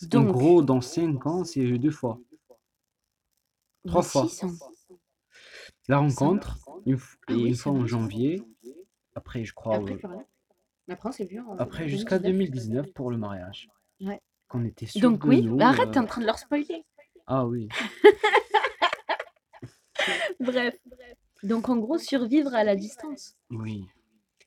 [0.04, 2.20] En Donc, gros, dans 5 ans, c'est eu deux fois.
[3.86, 4.28] trois fois.
[5.88, 7.88] La rencontre, une, f- Ah et oui, une c'est fois en vrai.
[7.88, 8.44] janvier.
[9.16, 10.26] Après, je crois, après, euh, plus rien.
[11.60, 13.70] Après, jusqu'à 2019 pour le mariage.
[14.00, 14.22] Ouais.
[14.48, 15.56] Qu'on était sûr Donc de oui, nous.
[15.56, 16.86] mais arrête, euh, t'es en train de leur spoiler.
[17.28, 17.68] Ah oui.
[20.40, 20.76] Bref.
[21.44, 23.36] Donc en gros, survivre à la distance.
[23.50, 23.86] Oui,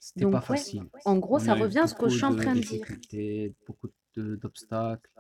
[0.00, 0.40] c'était pas ouais.
[0.40, 0.84] facile.
[1.04, 2.86] En gros, On ça revient à ce que je suis en train de dire.
[3.66, 5.10] Beaucoup d'obstacles.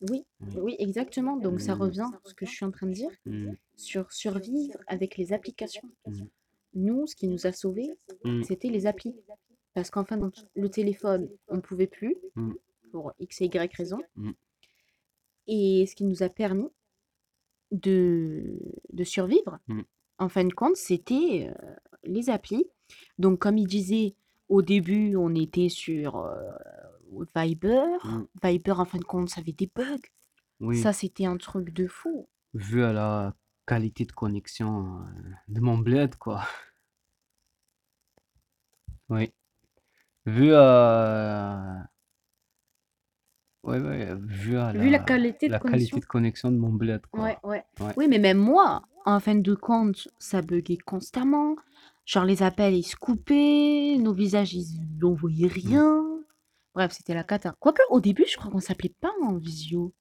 [0.00, 0.56] Oui, Oui.
[0.60, 1.36] oui, exactement.
[1.36, 3.10] Donc ça revient à ce que je suis en train de dire
[3.76, 5.88] sur survivre avec les applications.
[6.06, 6.22] Mm.
[6.74, 7.90] Nous, ce qui nous a sauvés,
[8.24, 9.14] mm, c'était les applis.
[9.74, 12.52] Parce qu'en fin de compte, le téléphone, on ne pouvait plus, Mm.
[12.92, 13.98] pour X et Y raison.
[14.16, 14.30] Mm.
[15.46, 16.68] Et ce qui nous a permis
[17.70, 18.58] de,
[18.92, 19.80] de survivre, Mm.
[20.18, 22.64] en fin de compte, c'était euh, les applis.
[23.18, 24.14] Donc, comme il disait,
[24.48, 26.50] au début, on était sur euh,
[27.36, 27.84] Viber.
[28.42, 29.96] Viber, en fin de compte, ça avait des bugs.
[30.60, 32.28] Oui, Ça, c'était un truc de fou.
[32.54, 33.34] vu à la
[33.68, 35.00] qualité de connexion
[35.48, 36.42] de mon bled, quoi.
[39.10, 39.32] Oui.
[40.26, 41.88] Vu à...
[43.62, 45.86] Ouais, ouais, vu à Vu la qualité de la connexion.
[45.88, 47.24] qualité de connexion de mon bled, quoi.
[47.24, 47.64] Ouais, ouais.
[47.80, 47.92] Ouais.
[47.96, 51.56] Oui, mais même moi, en fin de compte, ça buguait constamment.
[52.04, 56.04] Genre, les appels, ils se coupaient, nos visages, ils n'envoyaient rien.
[56.74, 57.54] Bref, c'était la cata.
[57.58, 59.94] Quoique, au début, je crois qu'on s'appelait pas en visio.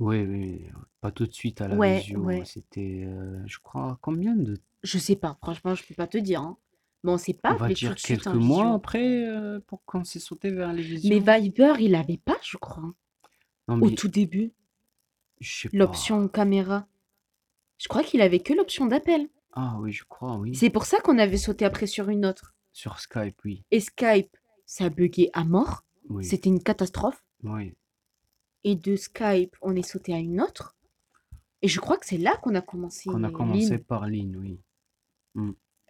[0.00, 0.64] Oui, oui,
[1.00, 2.18] pas tout de suite à la Ouais, visio.
[2.20, 2.42] ouais.
[2.44, 4.56] C'était, euh, je crois, combien de...
[4.82, 6.40] Je sais pas, franchement, je peux pas te dire.
[6.40, 6.56] Hein.
[7.04, 8.74] Bon, on s'est pas va appelé tout dire de suite quelques en mois visio.
[8.76, 11.08] après euh, pour qu'on s'est sauté vers les visios.
[11.10, 12.82] Mais Viber, il avait pas, je crois,
[13.68, 14.52] Non, au mais tout début,
[15.40, 15.76] je sais pas.
[15.78, 16.86] l'option caméra.
[17.78, 19.28] Je crois qu'il avait que l'option d'appel.
[19.52, 20.54] Ah oui, je crois, oui.
[20.54, 22.54] C'est pour ça qu'on avait sauté après sur une autre.
[22.72, 23.64] Sur Skype, oui.
[23.70, 24.36] Et Skype,
[24.66, 25.84] ça buguait à mort.
[26.08, 27.22] Oui, C'était une catastrophe.
[27.42, 27.74] oui.
[28.64, 30.76] Et de Skype, on est sauté à une autre.
[31.62, 33.10] Et je crois que c'est là qu'on a commencé.
[33.10, 34.58] Qu'on a commencé par ligne, oui.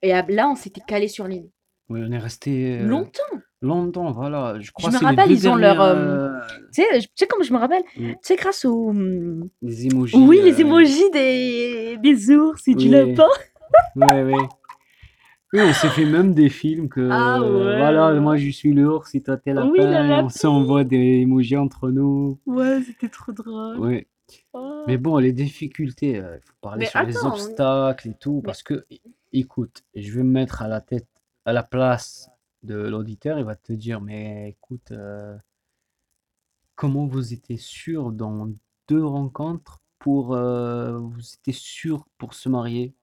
[0.02, 1.48] Et à- là, on s'était calé sur ligne.
[1.88, 3.22] Oui, on est resté euh, Longtemps.
[3.60, 4.58] longtemps, voilà.
[4.60, 6.40] Je crois me c'est les rappelle, ils ont leur, dernières, euh, euh,
[6.72, 7.82] Tu sais, je- tu sais comment je me rappelle?
[7.96, 8.10] Mm.
[8.12, 8.90] Tu sais, grâce aux.
[8.90, 10.16] hum, les emojis.
[10.16, 12.90] Oui, les emojis des, des ours et du oui.
[12.90, 13.28] lapin.
[13.96, 14.48] Ouais, ouais.
[15.52, 17.78] Oui, on s'est fait même des films que Ah euh, ouais.
[17.78, 21.56] voilà, moi je suis l'ours et toi t'es la Oui, la on s'envoie des emojis
[21.56, 22.38] entre nous.
[22.46, 23.78] Ouais, c'était trop drôle.
[23.78, 24.06] Ouais.
[24.52, 24.84] Oh.
[24.86, 28.62] Mais bon, les difficultés, il faut parler Mais sur les attends, obstacles et tout, parce
[28.62, 28.86] que,
[29.32, 31.08] écoute, je vais me mettre à la tête,
[31.44, 32.30] à la place
[32.62, 35.36] de l'auditeur, il va te dire, mais écoute, euh,
[36.76, 38.48] comment vous étiez sûr dans
[38.86, 42.94] deux rencontres pour, euh, vous étiez sûr pour se marier?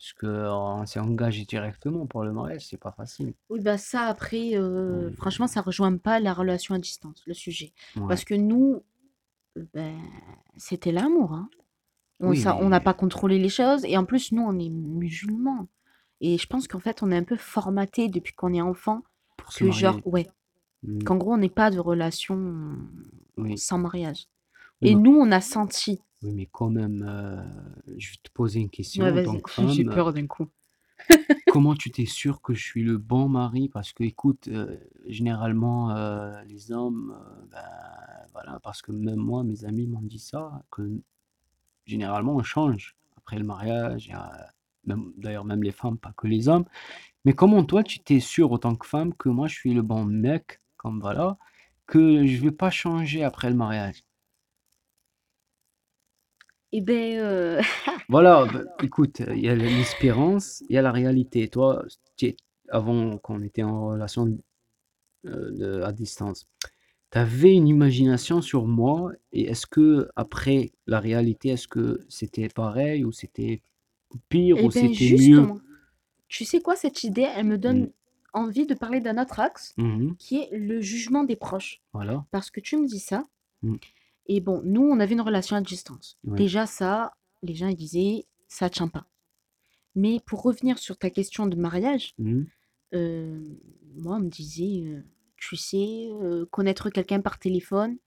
[0.00, 3.34] Parce que euh, on s'est engagé directement pour le mariage, c'est pas facile.
[3.50, 5.12] Oui, bah ça, après, euh, Ouais.
[5.16, 7.74] franchement, ça rejoint pas la relation à distance, le sujet.
[7.96, 8.08] Ouais.
[8.08, 8.82] Parce que nous,
[9.74, 9.98] ben,
[10.56, 11.34] c'était l'amour.
[11.34, 11.50] Hein.
[12.18, 13.84] On Oui, on n'a mais- pas contrôlé les choses.
[13.84, 15.68] Et en plus, nous, on est musulmans.
[16.22, 19.02] Et je pense qu'en fait, on est un peu formaté depuis qu'on est enfant.
[19.36, 20.08] Pour se Que genre, marier.
[20.10, 20.26] ouais,
[20.82, 22.74] Mm, qu'en gros, on n'est pas de relation
[23.36, 23.58] Oui.
[23.58, 24.28] sans mariage.
[24.80, 26.00] Oui, Et nous, on a senti.
[26.22, 27.42] Oui, mais quand même, euh,
[27.98, 29.84] je vais te poser une question vas-y, que j'ai femme.
[29.84, 30.48] peur d'un coup.
[31.48, 33.68] Comment tu t'es sûr que je suis le bon mari?
[33.68, 37.16] Parce que, écoute, euh, généralement, euh, les hommes,
[37.50, 37.58] ben,
[38.32, 40.82] voilà, parce que même moi, mes amis m'ont dit ça, que
[41.86, 44.06] généralement, on change après le mariage.
[44.06, 44.52] il y a-
[44.86, 46.64] même, d'ailleurs, même les femmes, pas que les hommes.
[47.26, 49.82] Mais comment toi, tu t'es sûr, en tant que femme, que moi, je suis le
[49.82, 51.38] bon mec, comme voilà,
[51.86, 54.04] que je vais pas changer après le mariage?
[56.72, 57.60] Eh ben, euh,
[58.08, 61.48] Voilà, bah, écoute, il y a l'espérance, il y a la réalité.
[61.48, 61.84] Toi,
[62.16, 62.36] tu es-
[62.68, 64.38] avant qu'on était en relation
[65.26, 66.48] euh, de- à distance,
[67.12, 69.12] tu avais une imagination sur moi?
[69.32, 73.62] Et est-ce que après la réalité, est-ce que c'était pareil ou c'était
[74.30, 75.16] pire eh ou ben, c'était mieux?
[75.16, 75.60] justement,
[76.28, 77.92] tu sais quoi, cette idée, elle me donne Mm.
[78.32, 81.82] envie de parler d'un autre axe Mhm, qui est le jugement des proches.
[81.92, 82.24] Voilà.
[82.30, 83.26] Parce que tu me dis ça.
[83.62, 83.76] Mm.
[84.32, 86.16] Et bon, nous, on avait une relation à distance.
[86.22, 86.36] Ouais.
[86.38, 89.04] Déjà, ça, les gens ils disaient, ça tient pas.
[89.96, 92.46] Mais pour revenir sur ta question de mariage, Mhm,
[92.94, 93.44] euh,
[93.96, 95.02] moi, on me disait, euh,
[95.36, 97.98] tu sais, euh, connaître quelqu'un par téléphone,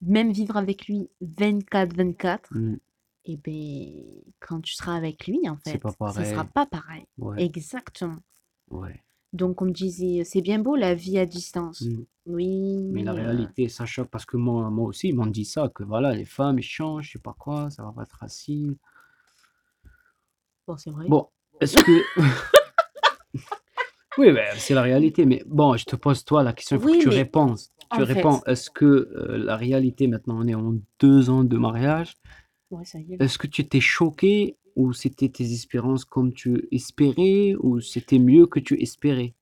[0.00, 2.80] même vivre avec lui 24-24, mhm,
[3.26, 7.04] et ben, quand tu seras avec lui, en fait, ça sera pas pareil.
[7.16, 8.18] Ouais, Exactement.
[8.70, 9.00] ouais.
[9.32, 11.82] Donc, on me disait, c'est bien beau la vie à distance.
[11.82, 12.04] Mhm.
[12.26, 15.44] Oui, Mais la euh, réalité, ça choque parce que moi, moi aussi, ils m'ont dit
[15.44, 18.16] ça, que voilà, les femmes, ils changent, je sais pas quoi, ça va pas être
[18.18, 18.76] facile.
[20.66, 21.06] bon, c'est vrai.
[21.08, 21.28] Bon,
[21.60, 22.02] est-ce que...
[24.18, 26.86] Oui, ben, c'est la réalité, mais bon, je te pose toi la question, il faut
[26.86, 27.54] Oui, que tu mais réponds.
[27.54, 31.44] Tu en fait- réponds, est-ce que euh, la réalité, maintenant on est en deux ans
[31.44, 32.14] de mariage,
[32.70, 33.22] Ouais, ça y est.
[33.22, 38.46] est-ce que tu étais choqué ou c'était tes espérances comme tu espérais ou c'était mieux
[38.46, 39.34] que tu espérais?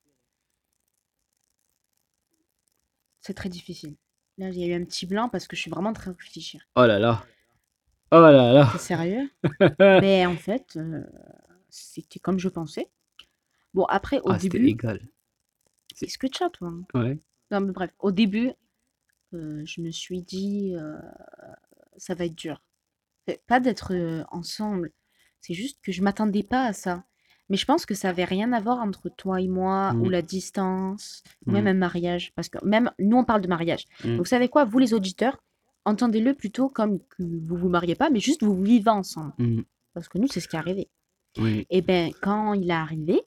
[3.21, 3.95] C'est très difficile.
[4.37, 6.11] Là, il y a eu un petit blanc parce que je suis vraiment en train
[6.11, 6.61] de réfléchir.
[6.75, 7.25] Oh là là,
[8.11, 8.69] oh là là.
[8.71, 9.29] T'es sérieux?
[9.79, 11.03] Mais en fait, euh,
[11.69, 12.89] c'était comme je pensais.
[13.73, 15.01] Bon, après, au Ah, c'était début, égal.
[15.99, 16.73] qu'est-ce que tu as, toi?
[16.93, 17.19] Ouais.
[17.51, 18.51] Non, mais bref, au début,
[19.33, 20.97] euh, je me suis dit, euh,
[21.97, 22.61] ça va être dur.
[23.47, 23.93] Pas d'être
[24.31, 24.91] ensemble,
[25.41, 27.03] c'est juste que je m'attendais pas à ça.
[27.49, 30.11] Mais je pense que ça avait rien à voir entre toi et moi, ou Mm.
[30.11, 31.67] la distance, ou même Mm.
[31.67, 32.31] un mariage.
[32.35, 33.85] Parce que même nous, on parle de mariage.
[34.05, 34.17] Mm.
[34.17, 35.41] Vous savez quoi, vous les auditeurs,
[35.85, 39.33] entendez-le plutôt comme que vous vous mariez pas, mais juste vous vivez ensemble.
[39.93, 40.89] Parce que nous, c'est ce qui est arrivé.
[41.39, 41.65] Oui.
[41.71, 43.21] Et ben, quand il est arrivé,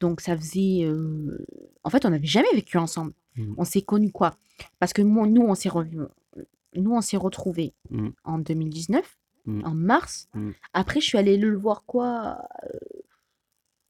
[0.00, 0.84] donc ça faisait.
[0.84, 1.44] euh,
[1.84, 3.12] En fait, on n'avait jamais vécu ensemble.
[3.58, 4.34] On s'est connus quoi?
[4.78, 5.70] Parce que moi, nous, on s'est
[6.76, 7.74] nous, on s'est retrouvés
[8.24, 9.64] en 2019, Mm.
[9.64, 10.28] en mars.
[10.34, 10.50] Mm.
[10.72, 12.78] Après, je suis allée le voir quoi euh,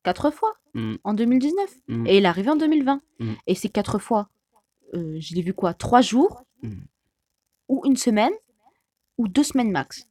[0.03, 0.95] Quatre fois Mm.
[1.05, 1.75] en 2019.
[1.89, 2.07] Mm.
[2.07, 3.01] Et il est arrivé en 2020.
[3.19, 3.33] Mm.
[3.47, 4.29] Et ces quatre fois,
[4.95, 6.45] euh, je l'ai vu quoi Trois jours,
[7.69, 8.33] ou une semaine,
[9.19, 10.07] ou deux semaines max.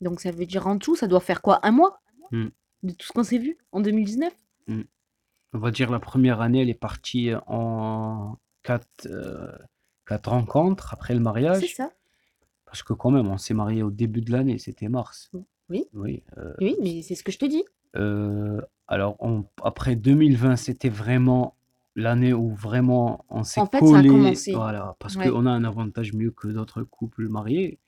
[0.00, 2.00] Donc ça veut dire en tout, ça doit faire quoi Un mois
[2.32, 4.32] de tout ce qu'on s'est vu en 2019
[4.68, 9.52] On va dire la première année, elle est partie en quatre, euh,
[10.06, 11.74] quatre rencontres après le C'est mariage.
[11.74, 11.92] ça.
[12.74, 15.30] Parce que quand même, on s'est marié au début de l'année, c'était mars.
[15.68, 15.84] Oui.
[15.94, 16.24] Oui.
[16.38, 17.62] euh, Oui, mais c'est ce que je te dis.
[17.94, 21.54] euh, alors, on- après 2020, c'était vraiment
[21.94, 24.08] l'année où vraiment on s'est En fait, ça a collé.
[24.08, 24.52] commencé.
[24.54, 25.28] Voilà, parce Ouais.
[25.30, 27.78] qu'on a un avantage mieux que d'autres couples mariés.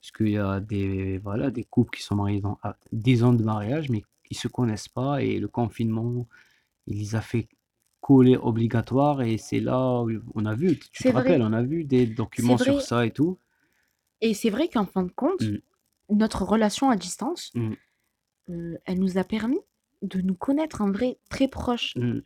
[0.00, 3.34] Parce qu'il y a des, voilà, des couples qui sont mariés dans à 10 ans
[3.34, 5.22] de mariage, mais qui se connaissent pas.
[5.22, 6.26] Et le confinement,
[6.86, 7.48] il les a fait
[8.00, 9.20] coller obligatoire.
[9.20, 11.20] Et c'est là où on a vu, tu te C'est vrai.
[11.20, 12.82] rappelles, on a vu des documents sur vrai.
[12.82, 13.36] ça et tout.
[14.22, 15.58] Et c'est vrai qu'en fin de compte, Mm.
[16.10, 17.72] notre relation à distance, Mm.
[18.50, 19.60] euh, elle nous a permis
[20.00, 21.94] de nous connaître en vrai très proche.
[21.96, 22.20] Mm.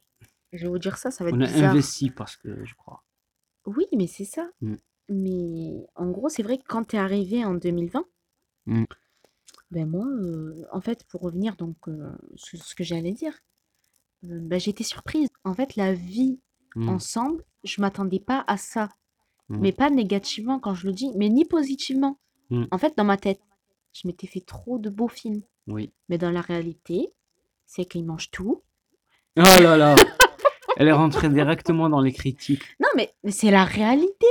[0.53, 1.71] Je vais vous dire ça, ça va être On a bizarre.
[1.73, 3.03] investi parce que, je crois.
[3.67, 4.49] Oui, mais c'est ça.
[5.09, 8.05] Mais en gros, c'est vrai que quand tu es arrivé en 2020,
[8.67, 8.85] Mm.
[9.71, 13.39] ben moi, euh, en fait, pour revenir donc euh, sur ce que j'allais dire,
[14.23, 15.29] ben, j'étais surprise.
[15.45, 16.41] En fait, la vie
[16.89, 18.89] ensemble, je m'attendais pas à ça.
[19.49, 19.59] Mm.
[19.61, 22.19] Mais pas négativement quand je le dis, mais ni positivement.
[22.51, 22.65] Mm.
[22.71, 23.41] En fait, dans ma tête,
[23.93, 25.43] je m'étais fait trop de beaux films.
[25.67, 25.93] Oui.
[26.09, 27.13] Mais dans la réalité,
[27.67, 28.63] c'est qu'ils mangent tout.
[29.39, 29.95] Oh là là!
[30.79, 32.63] Elle est rentrée directement dans les critiques.
[32.81, 34.27] Non, mais, mais c'est la réalité.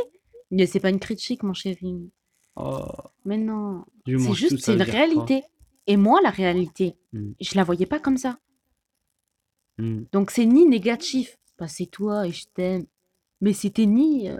[0.51, 2.11] Mais c'est pas une critique, mon chéri.
[2.55, 2.85] Oh,
[3.25, 3.83] Mais non.
[4.05, 4.93] C'est juste, c'est une quoi?
[4.93, 5.43] réalité.
[5.87, 7.31] Et moi, la réalité, Mm.
[7.39, 8.37] je la voyais pas comme ça.
[9.77, 10.03] Mm.
[10.11, 12.85] Donc c'est ni négatif, bah, c'est toi et je t'aime.
[13.41, 14.37] Mais c'était ni euh,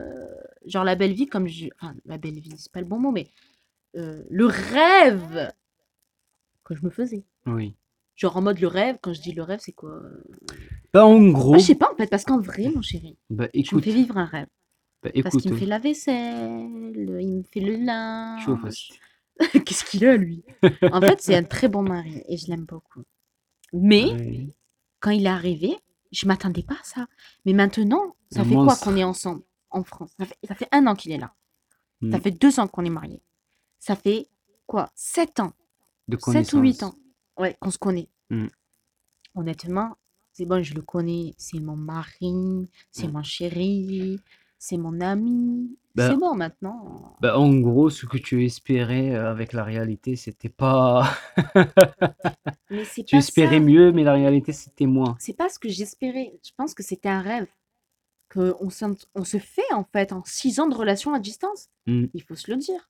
[0.66, 1.68] genre la belle vie comme je.
[1.80, 3.28] Enfin, la belle vie, c'est pas le bon mot, mais
[3.96, 5.52] euh, le rêve
[6.64, 7.24] que je me faisais.
[7.46, 7.76] Oui.
[8.16, 10.24] Genre en mode le rêve, quand je dis le rêve, c'est quoi euh?
[10.94, 13.76] Bah, en gros, Je sais pas en fait, parce qu'en vrai, mon chéri, bah, tu
[13.76, 14.48] me fais vivre un rêve.
[15.04, 18.48] bah, Parce qu'il me fait la vaisselle, il me fait le linge.
[19.66, 20.44] Qu'est-ce qu'il a, lui?
[20.94, 23.04] En fait, c'est un très bon mari et je l'aime beaucoup.
[23.74, 24.48] Mais
[25.02, 25.76] quand il est arrivé,
[26.14, 27.08] je m'attendais pas à ça.
[27.46, 29.44] Mais maintenant, ça Un fait quoi qu'on est ensemble?
[29.72, 31.34] En France ça fait, ça fait un an qu'il est là.
[32.12, 32.22] Ça Mm.
[32.22, 33.22] fait deux ans qu'on est mariés.
[33.80, 34.28] Ça fait
[34.68, 34.90] quoi?
[34.96, 35.54] Sept ans
[36.08, 36.84] De 7 ou 8 connaissance.
[36.94, 36.96] ans
[37.38, 38.10] ouais, qu'on se connaît.
[38.30, 38.48] Mm.
[39.36, 39.96] Honnêtement,
[40.34, 41.34] c'est bon, je le connais.
[41.38, 43.12] C'est mon mari, c'est Mm.
[43.12, 44.20] mon chéri,
[44.58, 45.78] c'est mon ami.
[45.96, 47.16] Ben, c'est bon maintenant.
[47.22, 51.10] Bah, en gros, ce que tu espérais euh, avec la réalité, c'était pas.
[52.70, 53.64] Mais tu pas espérais ça.
[53.64, 55.16] mieux, mais la réalité, c'était moins.
[55.20, 56.38] C'est pas ce que j'espérais.
[56.44, 57.48] Je pense que c'était un rêve.
[58.36, 61.70] On, se fait en fait en 6 ans de relation à distance.
[61.88, 62.06] Mm.
[62.14, 62.90] Il faut se le dire.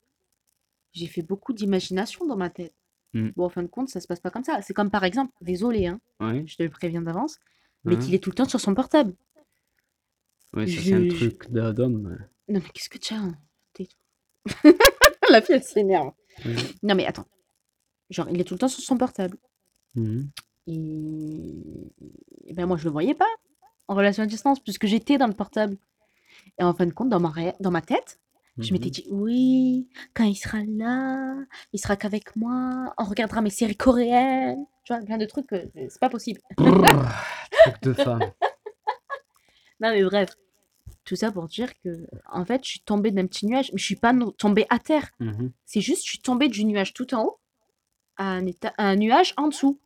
[0.93, 2.73] J'ai fait beaucoup d'imagination dans ma tête.
[3.13, 3.29] Mm.
[3.35, 4.61] Bon, en fin de compte, ça se passe pas comme ça.
[4.61, 6.43] C'est comme par exemple, désolé, hein, Ouais.
[6.47, 7.37] je te le préviens d'avance,
[7.83, 9.13] mais qu'il est tout le temps sur son portable.
[10.53, 12.17] Ouais, ça, c'est un truc d'homme.
[12.47, 13.37] Non, mais qu'est-ce que tu as hein.
[15.29, 16.11] La fille, elle s'énerve.
[16.45, 16.55] Ouais.
[16.83, 17.27] Non, mais attends.
[18.09, 19.37] Genre, il est tout le temps sur son portable.
[19.95, 20.29] Mhm.
[20.67, 21.93] Et,
[22.45, 23.29] et ben moi, je le voyais pas
[23.87, 25.77] en relation à distance, puisque j'étais dans le portable.
[26.59, 28.19] Et en fin de compte, dans ma, dans ma tête,
[28.57, 28.91] je m'étais Mhm.
[28.91, 31.35] dit, oui, quand il sera là,
[31.73, 34.65] il sera qu'avec moi, on regardera mes séries coréennes.
[34.85, 36.39] Tu vois, plein de trucs, que c'est pas possible.
[36.57, 37.05] Brrr,
[37.63, 38.19] truc de femme.
[39.81, 40.29] Non, mais bref.
[41.03, 43.83] Tout ça pour dire que, en fait, je suis tombée d'un petit nuage, mais je
[43.83, 45.09] suis pas no- tombée à terre.
[45.19, 45.51] Mhm.
[45.65, 47.39] C'est juste, je suis tombée du nuage tout en haut
[48.17, 48.45] à un,
[48.77, 49.79] à un nuage en dessous.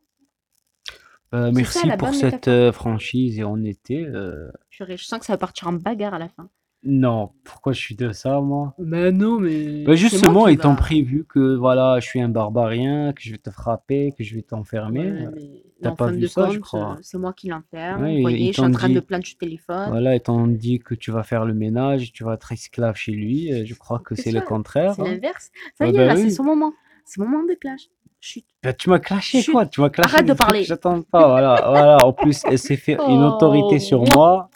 [1.33, 2.53] Euh, merci ça, pour cette métaphore.
[2.53, 4.05] euh, franchise et honnêteté.
[4.05, 6.49] euh, Purée, Je sens que ça va partir en bagarre à la fin.
[6.81, 8.73] Non, pourquoi je suis de ça, moi?
[8.79, 9.83] Mais non, mais.
[9.83, 13.49] Bah, justement, étant va- prévu que voilà, je suis un barbarien, que je vais te
[13.51, 16.93] frapper, que je vais t'enfermer, Ouais, euh, mais t'as pas vu de ça, je crois.
[16.93, 18.01] euh, C'est moi qui l'enferme.
[18.01, 19.89] Ouais, Vous voyez, je suis en train de dit- plaindre sur téléphone.
[19.89, 23.51] voilà, étant dit que tu vas faire le ménage, tu vas être esclave chez lui,
[23.51, 24.93] euh, je crois que C'est le contraire.
[24.95, 25.05] C'est hein.
[25.11, 25.51] l'inverse.
[25.77, 26.71] Ça Ah y est, bah là, c'est son moment.
[27.03, 27.89] C'est mon moment de clash.
[28.21, 28.45] Chut.
[28.63, 29.65] Bah, tu m'as clashé Chut, quoi?
[29.65, 30.63] Tu m'as clashé arrête de parler.
[30.63, 32.05] J'attends pas, voilà, voilà.
[32.05, 34.49] En plus, elle s'est fait une autorité Oh, sur moi.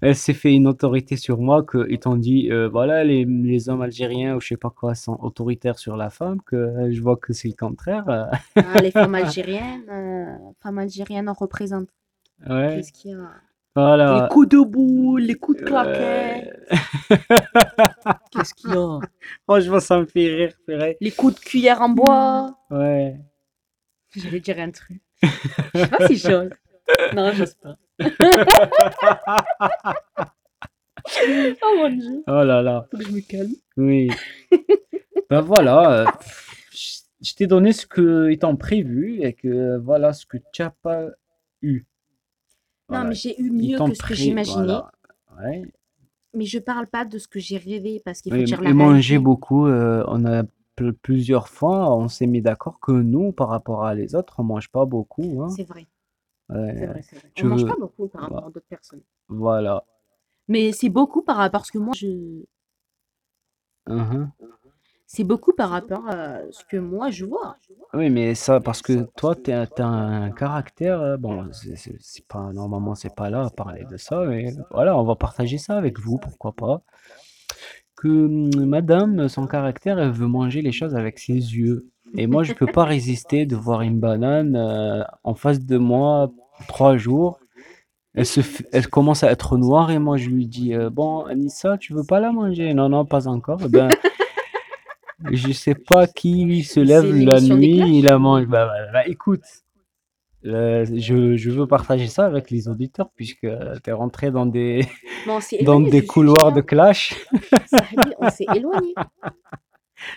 [0.00, 3.82] Elle s'est fait une autorité sur moi que t'ont dit euh, voilà les, les hommes
[3.82, 7.16] algériens ou je sais pas quoi sont autoritaires sur la femme que euh, je vois
[7.16, 8.02] que c'est le contraire.
[8.08, 11.90] Ah, les femmes algériennes, euh, femmes algériennes en représentent.
[12.50, 13.30] ouais, Qu'est-ce qu'il y a?
[13.74, 14.22] Voilà.
[14.22, 16.52] Les coups de boule, les coups de claquet.
[16.70, 17.18] Ouais.
[18.30, 18.98] Qu'est-ce qu'il y a?
[19.48, 20.96] Franchement, ça me fait rire, purée.
[21.00, 22.56] Les coups de cuillère en bois.
[22.70, 23.16] Ouais.
[24.14, 25.00] J'allais dire un truc.
[25.22, 25.28] Je
[25.80, 26.50] sais pas si j'ose.
[27.14, 27.76] Non, j'ose pas.
[31.16, 32.86] oh mon dieu, Oh là là.
[32.90, 33.52] faut que je me calme.
[33.76, 34.10] Oui.
[35.30, 35.92] ben voilà.
[36.02, 36.06] euh,
[36.72, 40.70] je je t'ai donné ce que étant prévu et que voilà ce que tu n'as
[40.82, 41.06] pas
[41.62, 41.84] eu.
[42.90, 44.64] Non, mais j'ai eu mieux que ce que j'imaginais.
[44.66, 44.92] voilà.
[45.40, 45.62] Ouais.
[46.34, 48.72] Mais je parle pas de ce que j'ai rêvé parce qu'il faut Oui, dire la
[48.74, 50.44] manger beaucoup, euh, on a
[50.76, 54.44] pl- plusieurs fois, on s'est mis d'accord que nous, par rapport à les autres, on
[54.44, 55.42] mange pas beaucoup.
[55.42, 55.48] hein.
[55.50, 55.86] C'est vrai,
[56.48, 57.30] Ouais, c'est vrai, c'est vrai.
[57.34, 58.46] tu On mange pas beaucoup par rapport Voilà.
[58.48, 59.02] à d'autres personnes.
[59.28, 59.84] Voilà.
[60.48, 62.42] Mais c'est beaucoup par rapport à ce que moi je.
[63.88, 64.30] Mhm.
[65.14, 67.56] C'est beaucoup par rapport à ce que moi je vois.
[67.92, 72.26] Oui, mais ça, parce que toi, tu as un caractère, euh, bon, c'est c'est- c'est
[72.26, 75.76] pas, normalement, c'est pas là à parler de ça, mais voilà, on va partager ça
[75.76, 76.80] avec vous, pourquoi pas.
[77.94, 81.86] Que hum, madame, son caractère, elle veut manger les choses avec ses yeux.
[82.16, 86.30] Et moi, je peux pas résister de voir une banane euh, en face de moi
[86.68, 87.38] trois jours.
[88.14, 88.40] Elle se,
[88.72, 92.04] elle commence à être noire et moi, je lui dis, euh, bon, Anissa, tu veux
[92.04, 92.74] pas la manger?
[92.74, 93.60] Non, non, pas encore.
[93.64, 93.88] Eh Ben,
[95.30, 98.46] je sais pas qui se lève la nuit, il la mange.
[98.46, 99.42] Bah, bah, bah, écoute,
[100.44, 104.86] euh, je, je veux partager ça avec les auditeurs puisque tu es rentré dans des,
[105.62, 107.14] dans des couloirs de clash.
[108.18, 108.94] on s'est éloigné.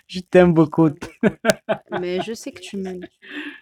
[0.07, 0.89] Je t'aime beaucoup.
[2.01, 3.05] Mais je sais que tu m'aimes.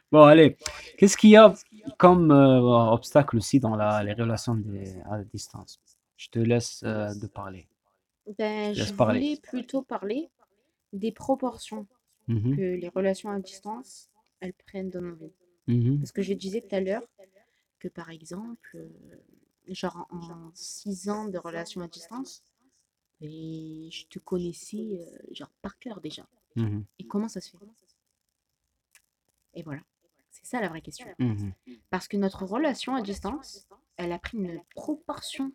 [0.09, 0.55] Bon, allez,
[0.97, 1.53] qu'est-ce qu'il y a
[1.97, 5.81] comme euh, obstacle aussi dans la, les relations des- à distance?
[6.15, 7.67] Je te laisse euh, de parler.
[8.37, 9.19] Ben, je parler.
[9.19, 10.29] voulais plutôt parler
[10.93, 11.87] des proportions
[12.29, 15.33] Mhm, que les relations à distance, elles prennent dans nos vies.
[15.67, 17.03] mhm, Parce que je disais tout à l'heure
[17.79, 18.89] que par exemple, euh,
[19.67, 22.43] genre en en six ans de relation à distance,
[23.21, 26.25] et je te connaissais euh, genre par cœur déjà.
[26.55, 27.57] mhm, Et comment ça se fait?
[29.53, 29.81] Et voilà,
[30.31, 31.07] c'est ça la vraie question.
[31.89, 33.67] Parce que notre relation à distance,
[33.97, 35.51] elle a pris une proportion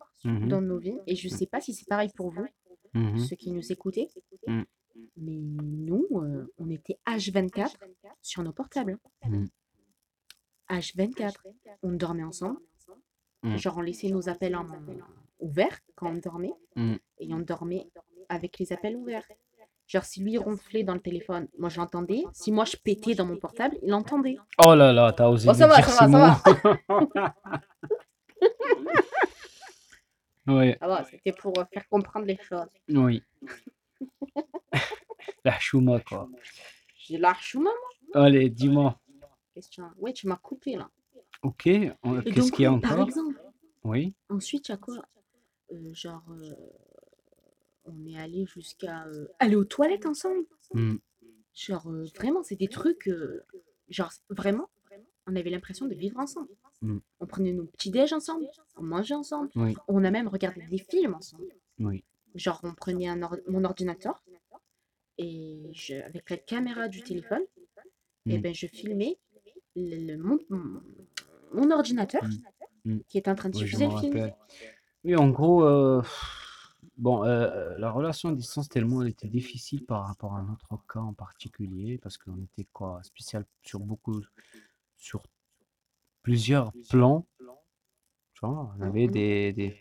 [0.49, 0.97] dans nos vies.
[1.07, 2.45] Et je ne sais pas si c'est pareil pour vous,
[3.17, 4.09] ceux qui nous écoutez.
[5.17, 7.75] Mais nous, euh, on était H24
[8.21, 8.97] sur nos portables.
[9.25, 9.45] Mm.
[10.69, 11.33] H24.
[11.83, 12.59] On dormait ensemble.
[13.43, 13.57] Mm.
[13.57, 14.65] Genre, on laissait nos appels en,
[15.39, 16.53] ouverts quand on dormait.
[16.75, 16.95] Mm.
[17.19, 17.87] Et on dormait
[18.29, 19.27] avec les appels ouverts.
[19.87, 22.23] Genre, si lui ronflait dans le téléphone, moi je l'entendais.
[22.31, 24.37] Si moi je pétais dans mon portable, il l'entendait.
[24.63, 26.51] Oh là là, t'as osé Oh, me ça va, dire ça va, ça
[26.89, 27.07] mots.
[30.47, 32.69] Ouais, Ah ouais, c'était pour euh, faire comprendre les choses.
[32.89, 33.23] oui.
[35.45, 36.29] La chouma, quoi.
[36.97, 37.69] J'ai lâché maman.
[38.13, 38.99] Allez, dis-moi.
[39.53, 39.85] Question.
[39.97, 40.89] Ouais, tu m'as coupé là.
[41.41, 41.69] Ok,
[42.03, 43.07] on- Et qu'est-ce donc, qu'il y a oui, par encore?
[43.07, 43.41] exemple,
[43.83, 44.13] Oui.
[44.29, 45.05] ensuite, il y a quoi?
[45.71, 46.53] Euh, Genre, euh,
[47.85, 50.45] on est allé jusqu'à euh, aller aux toilettes ensemble?
[50.73, 50.95] Mm.
[51.53, 53.07] Genre, euh, vraiment, c'est des trucs.
[53.07, 53.43] euh,
[53.89, 54.69] genre, vraiment,
[55.27, 56.49] on avait l'impression de vivre ensemble.
[56.81, 56.97] Mm.
[57.21, 60.77] On prenait nos petits déj ensemble, on mangeait ensemble, Oui, on a même regardé des
[60.79, 61.47] films ensemble.
[61.79, 62.03] oui.
[62.35, 64.23] Genre, on prenait un or- mon ordinateur
[65.19, 67.43] et je, avec la caméra du téléphone,
[68.25, 68.41] et Mm.
[68.41, 69.17] ben, je filmais
[69.75, 72.23] le, le- mon, mon- ordinateur
[72.85, 72.93] Mm.
[72.93, 72.99] Mm.
[73.07, 74.31] qui est en train de Oui, diffuser le film.
[75.03, 76.01] Oui, en gros, euh,
[76.97, 80.99] bon, euh, la relation à distance, tellement elle était difficile par rapport à notre cas
[81.01, 84.21] en particulier, parce qu'on était quoi, spécial sur beaucoup,
[84.97, 85.23] sur
[86.21, 87.25] plusieurs plans.
[88.33, 89.77] Tu vois, on avait des, des-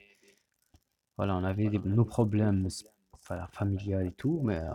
[1.16, 2.68] voilà, on avait des- nos problèmes,
[3.12, 4.70] enfin, familiales et tout, mais euh,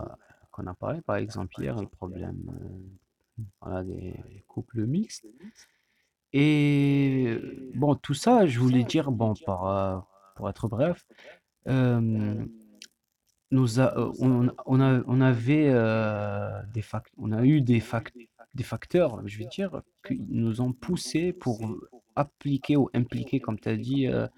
[0.54, 4.14] qu'on a parlé, par exemple, hier, le problème, euh, voilà, des
[4.46, 5.26] couples mixtes.
[6.32, 9.98] Et euh, bon, tout ça, je voulais dire, bon, par, euh,
[10.36, 11.04] pour être bref,
[11.68, 12.44] euh,
[13.50, 17.80] nous a, euh, on, on a, on avait euh, des fac- on a eu des,
[17.80, 18.12] fac-
[18.54, 21.58] des facteurs, je vais dire, qui nous ont poussé pour
[22.14, 24.28] appliquer ou impliquer, comme tu as dit, euh,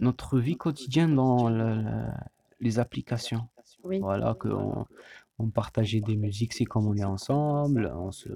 [0.00, 2.10] notre vie quotidienne dans le- le-
[2.60, 3.48] les applications.
[3.84, 4.00] Oui.
[4.00, 4.86] Voilà, qu'on
[5.38, 8.28] on partageait des musiques, c'est comme on est ensemble, on se,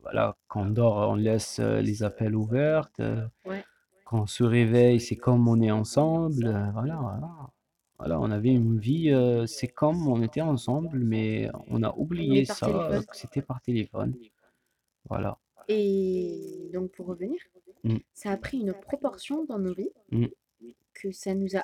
[0.01, 2.89] voilà, quand on dort, on laisse euh, les appels ouverts.
[2.99, 3.63] euh, Ouais.
[4.05, 6.47] quand on se réveille, c'est comme on est ensemble.
[6.47, 7.29] euh, voilà, voilà.
[7.99, 12.45] Voilà, on avait une vie, euh, c'est comme on était ensemble, mais on a oublié
[12.45, 13.05] par ça, euh, téléphone.
[13.07, 14.15] que c'était par téléphone.
[15.09, 15.37] Voilà.
[15.67, 17.39] Et donc, pour revenir,
[17.83, 17.97] Mm.
[18.13, 20.25] ça a pris une proportion dans nos vies Mm.
[20.99, 21.63] Que ça nous a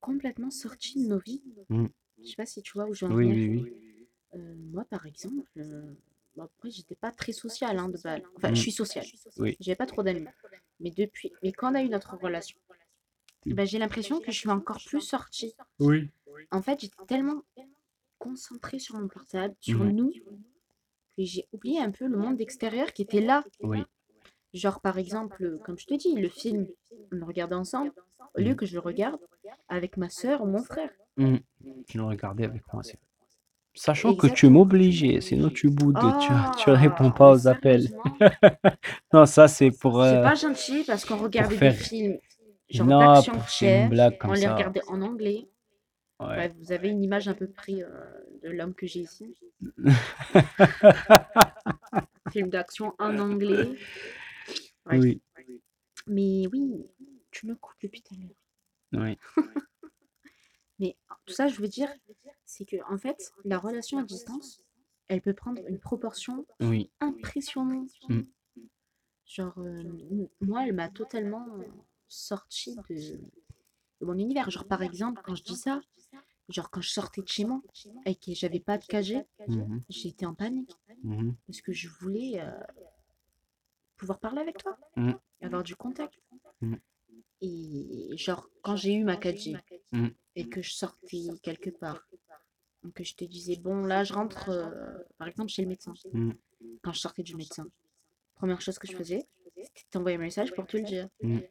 [0.00, 1.42] complètement sorti de nos vies.
[1.68, 1.86] Mm.
[2.22, 3.62] Je sais pas si tu vois où je veux en Oui, venir.
[3.62, 4.06] oui, oui.
[4.34, 5.94] Euh, moi, par exemple, euh,
[6.36, 8.22] bon, après, j'étais pas très sociale hein, de base.
[8.36, 8.54] Enfin, Mm.
[8.56, 9.06] je suis sociale.
[9.38, 9.56] Oui.
[9.60, 10.24] J'avais pas trop d'amis.
[10.80, 12.58] Mais depuis, mais quand on a eu notre relation,
[13.46, 13.54] Mm.
[13.54, 15.54] ben, j'ai l'impression que je suis encore plus sortie.
[15.78, 16.08] Oui.
[16.50, 17.42] En fait, j'étais tellement
[18.18, 20.12] concentrée sur mon portable, sur nous,
[21.16, 23.42] que j'ai oublié un peu le monde extérieur qui était là.
[23.60, 23.82] Oui.
[24.52, 26.66] Genre, par exemple, comme je te dis, le film,
[27.12, 27.92] on le regardait ensemble,
[28.36, 29.20] au lieu que je le regarde
[29.68, 30.90] avec ma soeur ou mon frère.
[31.16, 31.36] Mm.
[31.86, 32.98] Tu le regardais avec moi, c'est
[33.74, 37.86] Sachant que tu m'obligeais, sinon tu boudes, tu, tu Ah, réponds pas aux appels.
[39.12, 42.18] Non, ça c'est pour, C'est euh, pas gentil parce qu'on regardait faire- des films
[42.68, 43.42] genre non, d'action pour
[44.30, 44.54] on les ça.
[44.54, 45.48] regardait en anglais.
[46.18, 46.26] Ouais.
[46.26, 47.88] Bref, vous avez une image à peu près euh,
[48.42, 49.34] de l'homme que j'ai ici.
[52.32, 53.68] Film d'action en anglais.
[54.98, 55.22] Oui,
[56.06, 56.86] Mais oui,
[57.30, 59.04] tu me coupes depuis tout à l'heure.
[59.04, 59.18] oui,
[60.78, 61.92] Mais tout ça, je veux dire,
[62.46, 64.62] c'est que en fait, la relation à distance,
[65.08, 67.90] elle peut prendre une proportion oui, impressionnante.
[68.08, 68.20] Mm.
[69.26, 69.82] Genre, euh,
[70.40, 71.46] moi, elle m'a totalement
[72.08, 73.20] sorti de,
[74.00, 74.50] de mon univers.
[74.50, 75.80] Genre, par exemple, quand je dis ça,
[76.50, 77.62] genre quand je sortais de chez moi
[78.06, 80.72] et que j'avais pas de KG, mhm, j'étais en panique
[81.02, 82.50] mhm, parce que je voulais euh,
[84.00, 85.12] pouvoir parler avec toi, Mm.
[85.42, 86.14] avoir du contact.
[86.62, 86.74] Mm.
[87.42, 89.56] Et genre, quand j'ai eu ma 4G
[89.92, 90.08] Mm.
[90.36, 92.00] et que je sortais quelque part,
[92.82, 95.92] donc que je te disais, bon, là, je rentre, euh, par exemple, chez le médecin.
[96.82, 97.66] Quand je sortais du médecin,
[98.36, 101.08] première chose que je faisais, c'était t'envoyer un message pour te le dire.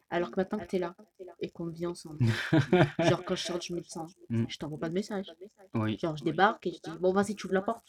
[0.10, 0.96] Alors que maintenant que tu es là
[1.40, 2.20] et qu'on vit ensemble,
[3.00, 5.28] genre quand je sors du médecin, je t'envoie pas de message.
[5.76, 7.86] oui, Genre, je débarque et je dis, bon, vas-y, tu ouvres la porte.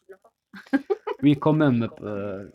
[1.22, 1.88] oui, quand même.
[2.00, 2.48] euh,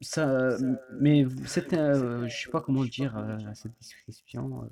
[0.00, 0.56] ça,
[1.00, 4.62] mais c'est, euh, je sais pas comment dire euh, cette description.
[4.64, 4.66] euh,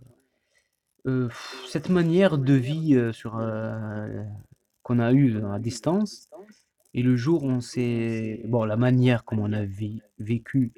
[1.06, 4.22] euh, pff, cette manière de vie euh, sur euh,
[4.82, 6.28] qu'on a eue à distance
[6.94, 10.72] et le jour où on s'est bon la manière comme on a vé- vécu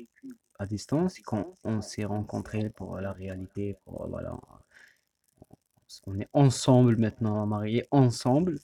[0.59, 4.39] à distance quand on s'est rencontrés pour la réalité pour euh, voilà
[6.07, 8.59] on est ensemble maintenant mariés ensemble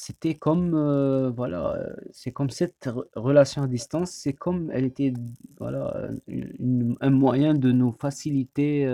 [0.00, 4.84] c'était comme euh, voilà euh, c'est comme cette re- relation à distance c'est comme elle
[4.84, 5.12] était
[5.58, 8.86] voilà euh, une- une- un moyen de nous faciliter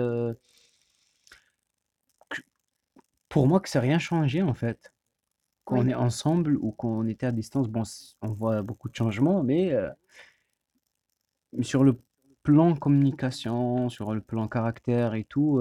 [3.29, 4.91] pour moi que ça n'a rien changé en fait.
[5.65, 5.91] Quand on Oui.
[5.91, 7.83] est ensemble ou quand on était à distance, bon,
[8.21, 9.73] on voit beaucoup de changements, mais
[11.61, 11.99] sur le
[12.43, 15.59] plan communication, sur le plan caractère et tout,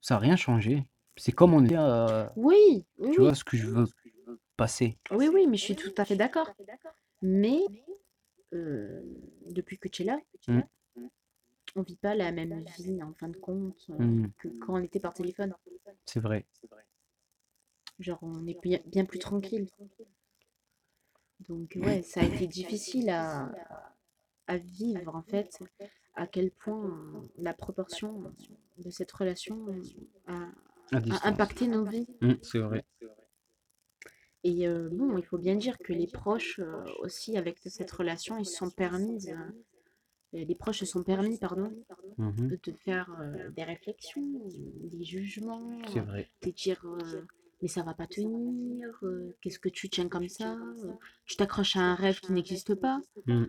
[0.00, 0.84] ça n'a rien changé.
[1.18, 3.86] C'est comme on était, euh, Oui, oui, tu vois ce que je veux
[4.56, 4.98] passer.
[5.10, 6.50] Oui, oui, mais je suis tout à fait d'accord.
[7.22, 7.60] Mais
[8.54, 9.02] euh,
[9.50, 10.60] depuis que tu es là, Mm.
[11.76, 14.82] on vit pas la même vie en fin de compte euh, Mm, que quand on
[14.82, 15.54] était par téléphone.
[16.06, 16.46] c'est vrai.
[17.98, 19.68] Genre, on est bien, bien plus tranquille.
[21.40, 23.50] Donc, ouais, ça a été difficile à,
[24.46, 25.58] à vivre en fait,
[26.14, 28.32] à quel point la proportion
[28.78, 29.66] de cette relation
[30.26, 30.48] a,
[31.24, 32.06] Impacté nos vies.
[32.42, 32.84] C'est vrai.
[34.44, 38.38] Et euh, bon, il faut bien dire que les proches euh, aussi, avec cette relation,
[38.38, 39.34] ils se sont permis, euh,
[40.32, 41.72] les proches se sont permis, pardon,
[42.18, 44.22] Mhm, de faire euh, des réflexions,
[44.84, 46.28] des jugements, vrai.
[46.42, 46.84] de dire
[47.60, 48.88] mais ça va pas tenir,
[49.40, 50.56] qu'est-ce que tu tiens comme ça,
[51.26, 53.00] tu t'accroches à un rêve qui n'existe pas.
[53.26, 53.44] Mm,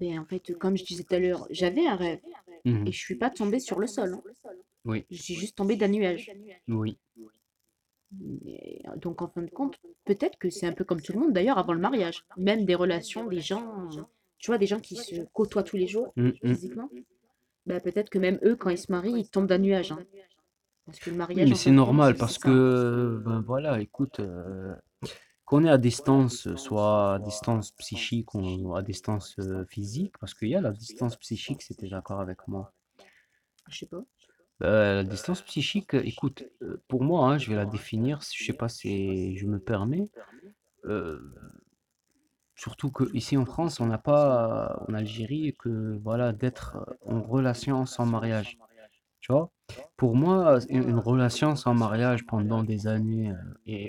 [0.00, 2.20] Mais en fait, comme je disais tout à l'heure, j'avais un rêve
[2.64, 4.14] mhm, et je suis pas tombée sur le sol.
[4.14, 4.22] hein.
[4.84, 6.30] Oui, Je suis juste tombée d'un nuage.
[6.68, 6.98] oui.
[8.44, 11.20] Et, euh, donc en fin de compte, peut-être que c'est un peu comme tout le
[11.20, 12.24] monde d'ailleurs avant le mariage.
[12.36, 13.88] Même des relations, des gens,
[14.38, 16.32] tu vois, des gens qui se côtoient tous les jours Mm, mm.
[16.46, 16.90] physiquement.
[17.66, 19.92] Bah, peut-être que même eux, quand ils se marient, ils tombent d'un nuage.
[19.92, 19.98] hein.
[20.86, 22.48] Parce que le Oui, mariage, mais en c'est fin de compte, normal c'est parce ça.
[22.48, 24.74] que, ben voilà, écoute, euh,
[25.44, 30.48] qu'on est à distance, soit à distance psychique ou à distance euh, physique, parce qu'il
[30.48, 32.72] y a la distance psychique, c'était d'accord avec moi.
[33.68, 34.04] Je sais pas.
[34.62, 38.52] Euh, la distance psychique, écoute, euh, pour moi, hein, je vais la définir, je sais
[38.52, 40.10] pas si je me permets,
[40.84, 41.18] euh,
[42.54, 47.86] surtout que ici en France, on n'a pas, en Algérie, que voilà, d'être en relation
[47.86, 48.58] sans mariage.
[49.20, 49.50] Tu vois?
[49.96, 53.32] Pour moi, une, relation sans mariage pendant des années,
[53.68, 53.88] euh,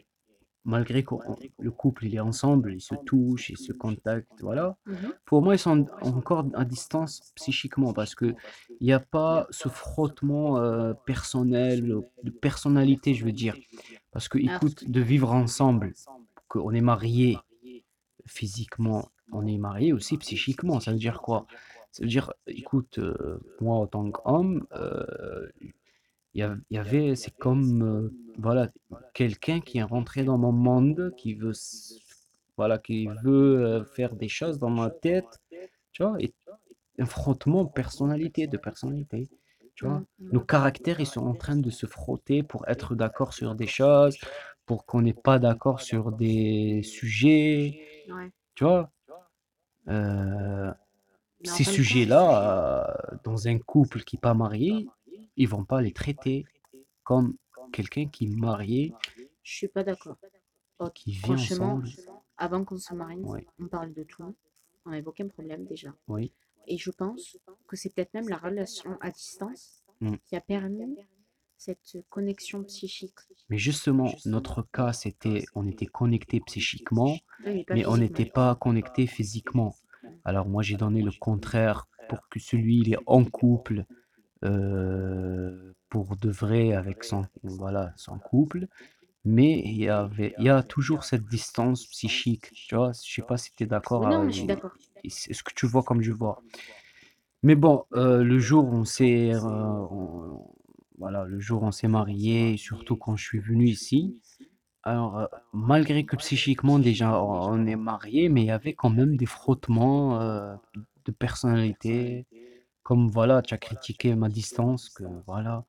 [0.63, 1.15] malgré que
[1.59, 4.77] le couple il est ensemble, ils se touchent, ils se contactent, voilà.
[4.85, 5.13] Mhm.
[5.25, 8.35] Pour moi, ils sont encore à distance psychiquement parce que
[8.79, 13.55] il n'y a pas ce frottement euh, personnel, de personnalité, je veux dire.
[14.11, 14.55] Parce que, Ah.
[14.57, 15.93] écoute, de vivre ensemble,
[16.47, 17.37] qu'on est marié
[18.25, 20.79] physiquement, on est marié aussi psychiquement.
[20.79, 21.47] Ça veut dire quoi?
[21.91, 25.47] Ça veut dire, écoute, euh, moi en tant qu'homme, euh,
[26.33, 28.69] il y, avait, c'est comme, euh, voilà,
[29.13, 31.53] quelqu'un qui est rentré dans mon monde, qui veut,
[32.57, 35.39] voilà, qui veut euh, faire des choses dans ma tête,
[35.91, 36.33] tu vois, et
[36.99, 39.29] un frottement personnalité, de personnalité,
[39.75, 39.99] tu vois.
[39.99, 40.29] Mm, mm.
[40.33, 44.17] Nos caractères, ils sont en train de se frotter pour être d'accord sur des choses,
[44.65, 47.79] pour qu'on n'est pas d'accord sur des sujets,
[48.09, 48.29] Ouais.
[48.55, 48.89] tu vois.
[49.87, 50.71] Euh,
[51.43, 52.25] ces sujets-là,
[53.11, 54.87] euh, dans un couple qui n'est pas marié,
[55.37, 56.45] ils vont pas les traiter
[57.03, 57.35] comme
[57.71, 58.93] quelqu'un qui est marié,
[59.43, 60.17] je suis pas d'accord.
[60.95, 61.89] Qui vit franchement, ensemble.
[62.37, 63.21] avant qu'on se marie,
[63.59, 64.35] on parle de tout.
[64.85, 65.93] On n'avait aucun problème déjà.
[66.07, 66.31] oui,
[66.67, 70.15] Et je pense que c'est peut-être même la relation à distance Mm.
[70.25, 70.97] qui a permis
[71.57, 73.13] cette connexion psychique.
[73.49, 77.15] mais justement, notre cas, c'était, on était connectés psychiquement,
[77.45, 79.75] Oui, mais on n'était pas connectés physiquement.
[80.25, 83.85] Alors moi, j'ai donné le contraire pour que celui, il est en couple,
[84.43, 88.67] euh, pour de vrai avec son, voilà, son couple.
[89.25, 92.93] Mais il y avait, il y a toujours cette distance psychique, tu vois?
[93.05, 94.73] Je sais pas si tu es d'accord Oui, non, avec mais je suis d'accord.
[95.03, 96.43] Est-ce que tu vois comme je vois?
[97.43, 100.45] Mais bon, euh, le jour où on s'est, euh, on-
[100.97, 104.15] voilà, le jour où on s'est marié, surtout quand je suis venu ici,
[104.83, 109.17] alors euh, malgré que psychiquement déjà on est marié, mais il y avait quand même
[109.17, 110.19] des frottements
[111.05, 112.27] de personnalité,
[112.83, 115.65] comme voilà, tu as critiqué ma distance, que voilà,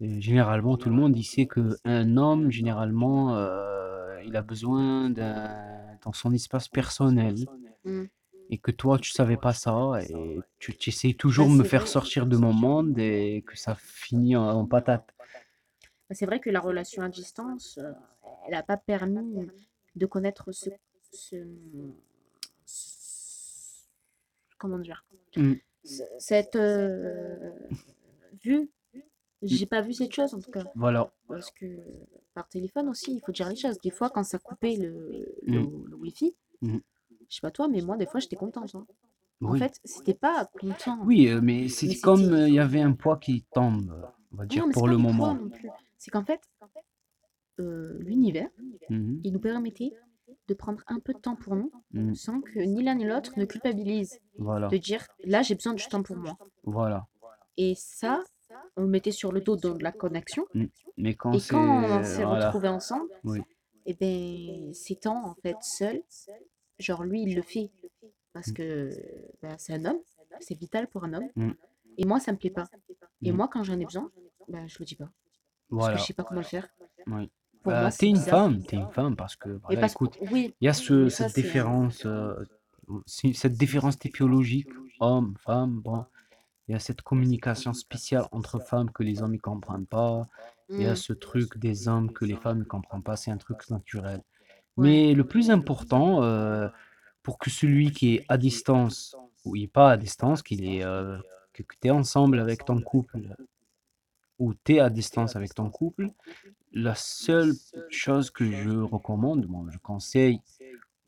[0.00, 5.10] et généralement tout le monde il sait que un homme généralement euh, il a besoin
[5.10, 7.36] d'un dans son espace personnel
[7.84, 8.04] Mm.
[8.50, 9.74] et que toi tu savais pas ça
[10.08, 13.74] et tu, essayes Bah, toujours de me faire sortir de mon monde et que ça
[13.76, 15.12] finit en, en patate.
[16.08, 17.92] Bah, C'est vrai que la relation à distance, euh,
[18.46, 19.48] elle n'a pas permis
[19.96, 20.70] de connaître ce,
[21.12, 21.44] ce-
[22.66, 23.86] ce-
[24.58, 25.04] comment dire,
[25.36, 25.54] Mm.
[25.84, 27.50] Ce- cette euh,
[28.42, 28.70] vue.
[29.42, 30.64] J'ai pas vu cette chose en tout cas.
[30.76, 31.12] Voilà.
[31.26, 31.66] Parce que
[32.34, 33.78] par téléphone aussi, il faut dire les choses.
[33.80, 35.84] Des fois, quand ça coupait le, le, Mm.
[35.90, 36.78] le Wi-Fi, Mm.
[37.28, 38.74] je sais pas toi, mais moi, des fois, j'étais contente.
[38.74, 38.86] hein.
[39.42, 39.58] En Oui.
[39.58, 41.00] fait, c'était pas content.
[41.04, 43.92] Oui, euh, mais c'est comme euh, il y avait un poids qui tombe,
[44.32, 45.36] on va dire, Non, pour le moment.
[45.98, 46.40] C'est qu'en fait,
[47.58, 48.48] euh, l'univers,
[48.88, 49.92] Mhm, il nous permettait
[50.52, 52.14] de prendre un peu de temps pour nous mhm.
[52.14, 54.20] sans que ni l'un ni l'autre ne culpabilise.
[54.38, 56.36] Voilà, De dire, là, j'ai besoin du temps pour moi.
[56.64, 57.06] voilà.
[57.56, 58.22] Et ça,
[58.76, 60.46] on mettait sur le dos de la connexion.
[60.96, 62.46] Mais quand Et quand on s'est voilà.
[62.46, 63.40] retrouvés ensemble, Oui.
[63.86, 66.02] et ben s'étant en fait seul,
[66.78, 67.70] genre lui il le fait
[68.32, 68.54] parce Mm.
[68.54, 68.90] que
[69.42, 70.00] ben, c'est un homme,
[70.40, 71.28] c'est vital pour un homme.
[71.36, 71.50] Mm.
[71.98, 72.64] Et moi ça me plaît pas.
[73.22, 74.10] Et moi quand j'en ai besoin,
[74.48, 75.04] ben je le dis pas.
[75.68, 75.94] Parce Voilà.
[75.94, 76.68] que je sais pas comment le faire.
[77.06, 77.30] Oui.
[77.62, 78.28] Pour Bah, moi, t'es une bizarre.
[78.28, 80.72] femme, t'es une femme parce que Mais voilà, parce écoute, que oui, il y a
[80.72, 82.34] ce, mais ça, cette c'est- différence, euh,
[83.06, 84.68] c'est- cette différence typologique,
[85.00, 86.04] homme, femme, bon,
[86.68, 90.26] il y a cette communication spéciale entre femmes que les hommes ne comprennent pas,
[90.70, 93.30] il y a mm, ce truc des hommes que les femmes ne comprennent pas, c'est
[93.30, 94.22] un truc naturel.
[94.76, 94.84] Ouais.
[94.84, 96.68] Mais le plus important, euh,
[97.22, 100.82] pour que celui qui est à distance, ou il n'est pas à distance, qu'il est,
[100.84, 101.18] euh,
[101.52, 103.36] que, tu es ensemble avec ton couple,
[104.38, 106.10] ou tu es à distance avec ton couple,
[106.72, 107.52] la seule
[107.90, 110.40] chose que je recommande, bon, je conseille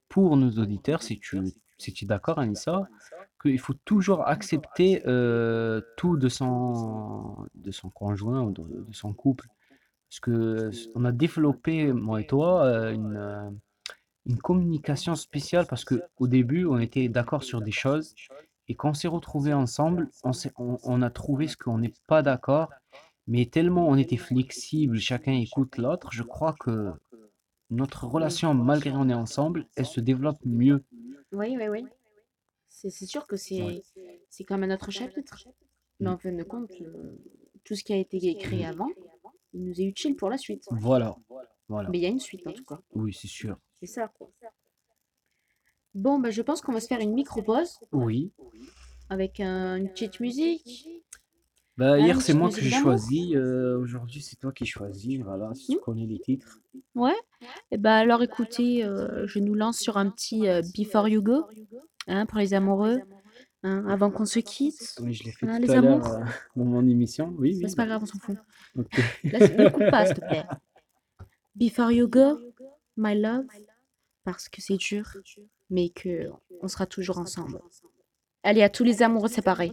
[0.09, 1.41] pour nos auditeurs, si tu,
[1.79, 2.89] si tu es d'accord, Anissa,
[3.43, 9.13] qu'il faut toujours accepter euh, tout de son, de son conjoint ou de, de son
[9.13, 9.49] couple.
[10.09, 13.51] Parce que on a développé, moi et toi, euh, une, euh,
[14.27, 18.15] une communication spéciale parce que au début, on était d'accord sur des choses
[18.69, 22.23] et quand on s'est retrouvés ensemble, on, on, on a trouvé ce qu'on n'est pas
[22.23, 22.71] d'accord,
[23.27, 26.91] mais tellement on était flexible, chacun écoute l'autre, je crois que
[27.71, 30.85] notre relation, malgré on est ensemble, elle se développe mieux.
[31.33, 31.85] oui, oui, oui.
[32.69, 33.83] C'est sûr que c'est Ouais.
[34.29, 35.49] c'est comme un autre chapitre.
[36.01, 37.17] Mais en fin de compte, euh,
[37.65, 38.89] tout ce qui a été créé avant,
[39.53, 40.65] il nous est utile pour la suite.
[40.71, 41.17] Voilà,
[41.69, 41.89] voilà.
[41.89, 42.81] Mais il y a une suite en tout cas.
[42.95, 43.57] Oui, c'est sûr.
[43.81, 44.29] C'est ça quoi.
[45.95, 48.33] Bon, bah, je pense qu'on va se faire une micro-pause Oui.
[49.09, 50.89] avec un- une petite musique.
[51.77, 52.93] Bah, Ah, hier, c'est moi que musique j'ai d'amour.
[52.93, 53.37] choisi.
[53.37, 55.21] euh, Aujourd'hui, c'est toi qui choisis.
[55.21, 55.81] Voilà, si tu Hmm.
[55.81, 56.61] connais les titres.
[56.95, 57.15] Ouais.
[57.73, 61.45] Et bah alors écoutez, euh, je nous lance sur un petit euh, Before You Go,
[62.07, 63.01] hein, pour les amoureux,
[63.65, 64.95] hein, avant qu'on se quitte.
[65.01, 66.15] Oui, je l'ai fait Voilà, tout les à l'heure amours.
[66.15, 66.25] euh,
[66.57, 67.35] dans mon émission.
[67.39, 67.69] Oui, oui.
[67.69, 68.37] c'est pas grave, on s'en fout.
[68.79, 68.89] Ok.
[69.25, 70.45] Laisse, ne coupe pas, s'il te plaît.
[71.57, 72.39] Before You Go,
[72.97, 73.47] My Love,
[74.25, 75.17] parce que c'est dur,
[75.71, 76.31] mais que
[76.63, 77.61] on sera toujours ensemble.
[78.43, 79.73] Allez, à tous les amoureux séparés.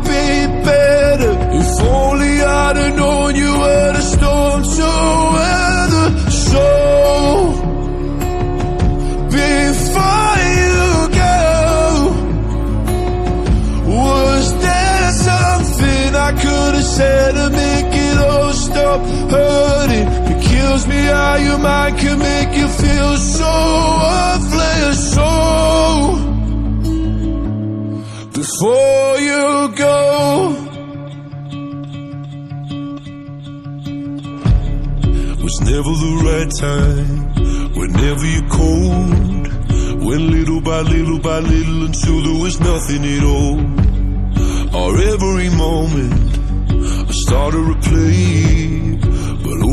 [21.31, 23.53] how your mind can make you feel so
[24.03, 24.99] worthless.
[25.15, 25.29] So,
[28.39, 29.45] before you
[29.85, 29.97] go.
[35.43, 37.15] was never the right time.
[37.79, 39.47] Whenever you're cold,
[40.07, 43.57] went little by little by little until there was nothing at all.
[44.79, 46.13] Our every moment,
[47.09, 48.21] I started to play,
[48.71, 48.80] but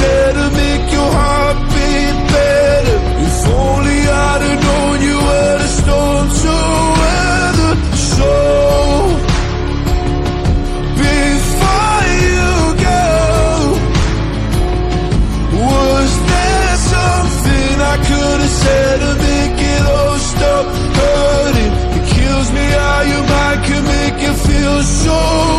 [0.00, 2.98] there to make your heart beat better.
[3.26, 6.54] If only I'd have known you were the storm to
[7.00, 7.74] weather.
[8.16, 8.32] So
[11.04, 12.48] before you
[12.88, 13.04] go,
[15.68, 20.66] was there something I could have said to make it all stop
[20.98, 21.72] hurting?
[21.96, 23.00] It kills me how
[23.94, 25.49] make feel so.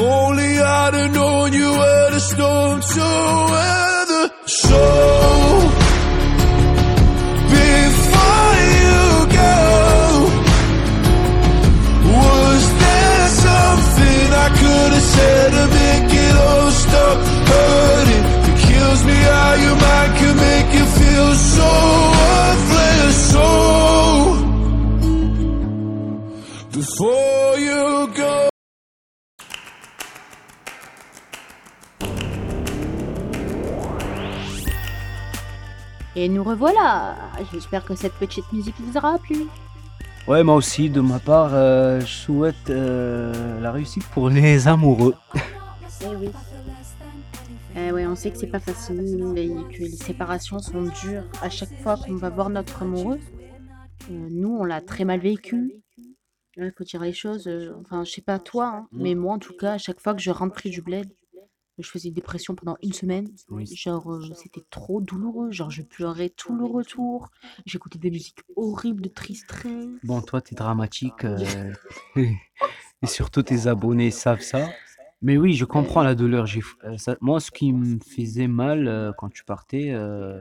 [0.00, 3.47] Only I'd have known you were the storm to
[36.18, 37.14] Et nous revoilà
[37.52, 39.46] J'espère que cette petite musique vous aura plu.
[40.26, 45.14] Ouais, moi aussi, de ma part, euh, je souhaite euh, la réussite pour les amoureux.
[46.02, 46.30] Eh oui.
[47.76, 51.50] Eh ouais, on sait que c'est pas facile et que les séparations sont dures à
[51.50, 53.20] chaque fois qu'on va voir notre amoureux.
[54.10, 55.70] Euh, nous, on l'a très mal vécu.
[56.56, 57.48] Il faut dire les choses.
[57.80, 59.02] enfin, je sais pas toi, hein, Mm.
[59.02, 61.08] mais moi, en tout cas, à chaque fois que je rentrais du bled,
[61.78, 63.28] je faisais une dépression pendant une semaine.
[63.50, 63.66] Oui.
[63.74, 65.50] Genre, euh, c'était trop douloureux.
[65.50, 67.28] Genre, je pleurais tout le retour.
[67.66, 69.64] J'écoutais des musiques horribles de tristesse.
[70.02, 71.24] Bon, toi, t'es dramatique.
[71.24, 71.72] euh,
[72.16, 74.72] et surtout, tes abonnés savent ça.
[75.20, 76.46] Mais oui, je comprends la douleur.
[76.46, 80.40] J'ai, euh, ça- moi, ce qui me faisait mal euh, quand tu partais, euh,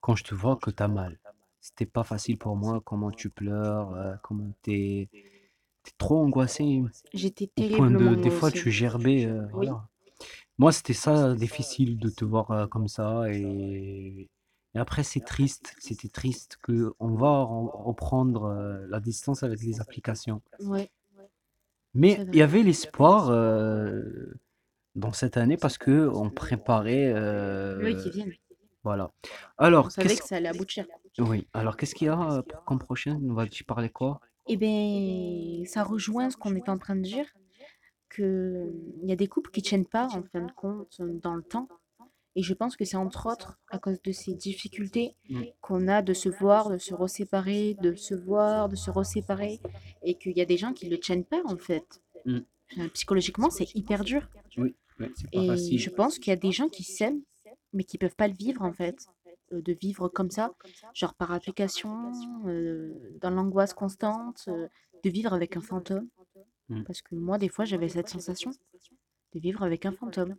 [0.00, 1.18] quand je te vois que t'as mal.
[1.60, 5.08] C'était pas facile pour moi, comment tu pleures, euh, comment t'es,
[5.82, 6.82] t'es trop angoissé.
[7.14, 8.58] J'étais Au point terriblement de, des fois, angoissée.
[8.58, 9.24] tu gerbais.
[9.26, 9.66] euh, Oui.
[9.66, 9.88] voilà.
[10.58, 13.24] Moi, c'était ça, difficile de te voir euh, comme ça.
[13.32, 14.28] Et,
[14.74, 15.74] et après, c'est triste.
[15.78, 20.42] C'était triste que on va re- reprendre euh, la distance avec les applications.
[20.60, 20.90] Ouais.
[21.94, 22.42] Mais C'est il y vrai.
[22.42, 24.02] avait l'espoir euh,
[24.94, 27.12] dans cette année parce que on préparait.
[27.82, 28.32] Oui, qui viennent.
[28.84, 29.10] voilà.
[29.58, 30.86] On Alors, savait qu'est-ce que ça allait aboutir.
[31.20, 31.46] oui.
[31.54, 33.30] Alors, qu'est-ce qu'il y a euh, pour comme prochaine?
[33.30, 34.20] On va tu parler quoi?
[34.48, 37.26] Eh bien, ça rejoint ce qu'on est en train de dire,
[38.08, 41.42] que il y a des couples qui tiennent pas en fin de compte dans le
[41.42, 41.68] temps.
[42.36, 45.42] Et je pense que c'est entre autres à cause de ces difficultés Mm.
[45.60, 49.60] qu'on a de se voir, de se reséparer, de se voir, de se reséparer,
[50.02, 52.00] et qu'il y a des gens qui le tiennent pas en fait.
[52.24, 52.38] Mm.
[52.72, 54.28] Enfin, Psychologiquement, c'est hyper dur.
[54.56, 55.78] Oui, ouais, c'est pas Et facile.
[55.78, 57.22] je pense qu'il y a des gens qui s'aiment,
[57.72, 59.06] mais qui peuvent pas le vivre en fait.
[59.52, 60.52] Euh, De vivre comme ça,
[60.94, 62.12] genre par application,
[62.46, 64.68] euh, dans l'angoisse constante, euh,
[65.02, 66.08] de vivre avec un fantôme.
[66.68, 66.82] Mm.
[66.84, 68.50] Parce que moi, des fois, j'avais cette sensation
[69.34, 70.36] de vivre avec un fantôme.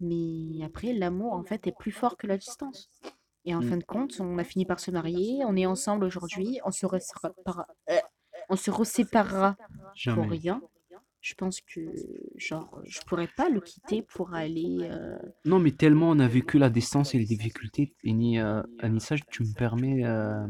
[0.00, 2.90] Mais après, l'amour, en fait, est plus fort que la distance.
[3.44, 3.68] Et en Mm.
[3.68, 6.84] fin de compte, on a fini par se marier, on est ensemble aujourd'hui, on se,
[6.86, 7.98] euh,
[8.48, 9.56] on se reséparera
[10.14, 10.60] pour rien.
[11.22, 11.80] Je pense que,
[12.36, 14.78] genre, je pourrais pas le quitter pour aller.
[14.82, 17.94] euh, Non, mais tellement on a vécu la distance et les difficultés.
[18.04, 20.46] Et ni, euh, Anissa, tu me permets, euh,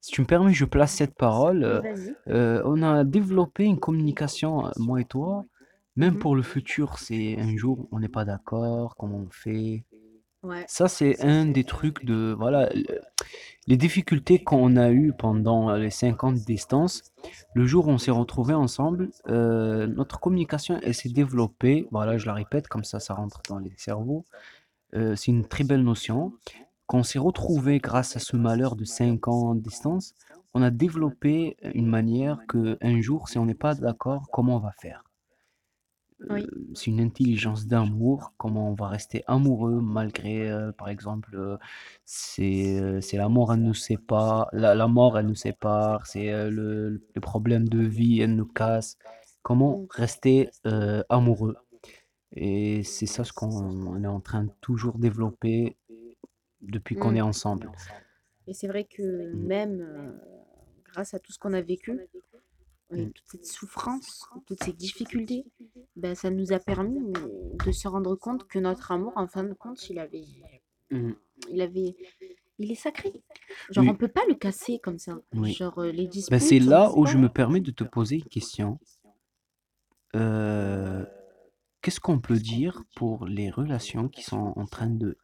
[0.00, 1.64] si tu me permets, je place cette parole.
[1.64, 2.14] euh, Vas-y.
[2.28, 5.44] euh, on a développé une communication, euh, moi et toi,
[5.96, 6.20] même Mhm.
[6.20, 6.98] pour le futur.
[6.98, 9.84] C'est un jour, on n'est pas d'accord, comment on fait.
[10.42, 10.64] Ouais.
[10.68, 13.00] Ça, c'est un des trucs de, voilà, le-
[13.66, 17.02] les difficultés qu'on a eues pendant les 50 distances.
[17.54, 21.86] Le jour où on s'est retrouvés ensemble, euh, notre communication, elle s'est développée.
[21.90, 24.24] Voilà, je la répète, comme ça, ça rentre dans les cerveaux.
[24.94, 26.32] Euh, c'est une très belle notion.
[26.90, 30.12] Quand on s'est retrouvés grâce à ce malheur de 5 ans de distance,
[30.54, 34.60] on a développé une manière que un jour, si on n'est pas d'accord, comment on
[34.60, 35.04] va faire?
[36.28, 36.42] Oui.
[36.42, 41.56] Euh, c'est une intelligence d'amour, comment on va rester amoureux malgré, euh, par exemple, euh,
[42.04, 46.32] c'est euh, c'est la mort, elle nous sépare, la, la mort, elle nous sépare, c'est
[46.32, 48.98] euh, le, le problème de vie, elle nous casse.
[49.42, 49.86] Comment Mm.
[49.90, 51.56] rester euh, amoureux?
[52.32, 55.76] Et c'est ça ce qu'on on est en train de toujours développer
[56.62, 57.16] depuis qu'on Mm.
[57.16, 57.70] est ensemble.
[58.46, 60.12] Et c'est vrai que même euh,
[60.84, 62.00] grâce à tout ce qu'on a vécu,
[62.92, 63.12] et Mm.
[63.12, 65.44] toute cette souffrance, toutes ces difficultés,
[65.96, 66.98] ben, ça nous a permis
[67.64, 70.24] de se rendre compte que notre amour, en fin de compte, il avait,
[70.90, 71.12] Mm.
[71.50, 71.94] il avait,
[72.58, 73.12] il est sacré.
[73.70, 73.90] Genre, Oui.
[73.90, 75.18] on peut pas le casser comme ça.
[75.34, 75.52] Oui.
[75.52, 76.40] Genre, euh, les Ben, disputes.
[76.40, 78.78] c'est là où je me permets de te poser une question.
[80.16, 81.04] Euh,
[81.82, 85.16] qu'est-ce qu'on peut dire pour les relations qui sont en train de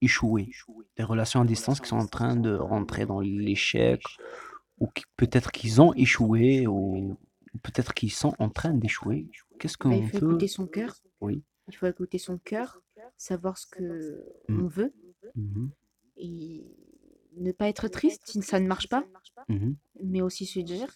[0.00, 0.50] échouer?
[0.96, 4.02] Les relations à distance qui sont en train de rentrer dans l'échec,
[4.78, 7.16] ou qui- peut-être qu'ils ont échoué, ou
[7.62, 9.28] peut-être qu'ils sont en train d'échouer.
[9.58, 10.26] Qu'est-ce il qu'on faut peut...
[10.30, 10.94] écouter son cœur.
[11.20, 11.42] Oui.
[11.68, 12.80] Il faut écouter son cœur,
[13.16, 14.62] savoir ce que Mm.
[14.64, 14.92] on veut
[15.34, 15.70] Mhm,
[16.16, 16.64] et
[17.36, 19.04] ne pas être triste si ça ne marche pas,
[19.48, 20.88] mhm, mais aussi se dire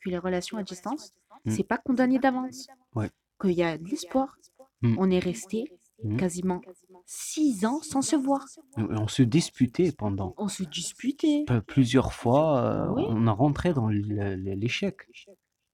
[0.00, 1.12] que les relations à distance,
[1.44, 1.50] Mm.
[1.50, 2.68] c'est pas condamné d'avance.
[2.94, 3.10] Ouais.
[3.40, 4.38] Qu'il y a de l'espoir.
[4.82, 5.72] On est resté
[6.04, 6.16] Mhm.
[6.18, 6.60] quasiment
[7.06, 8.44] six ans sans se voir.
[8.76, 10.34] On se disputait pendant.
[10.36, 11.44] On se disputait.
[11.66, 13.04] Plusieurs fois, euh, Oui.
[13.08, 15.08] on a rentré dans l'échec.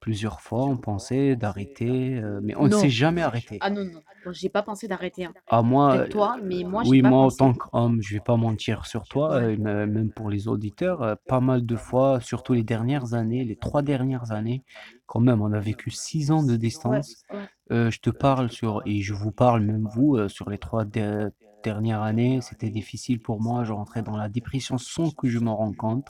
[0.03, 2.79] Plusieurs fois, on pensait d'arrêter, euh, mais on ne Non.
[2.81, 3.59] s'est jamais arrêté.
[3.61, 4.03] Ah non, non.
[4.25, 5.27] Bon, j'ai pas pensé d'arrêter.
[5.27, 5.33] hein.
[5.49, 7.37] À moi, Peut-être toi, mais moi, j'ai oui, pas moi, en pensé.
[7.39, 9.57] tant qu'homme, je vais pas mentir sur toi, Ouais.
[9.65, 13.55] euh, même pour les auditeurs, euh, pas mal de fois, surtout les dernières années, les
[13.57, 14.65] trois dernières années,
[15.07, 17.25] quand même, on a vécu six ans de Ouais, distance.
[17.33, 17.91] ouais.
[17.91, 21.33] Je te parle sur, et je vous parle même vous, sur les trois de-
[21.63, 25.57] dernières années, c'était difficile pour moi, je rentrais dans la dépression sans que je m'en
[25.57, 26.09] rende compte,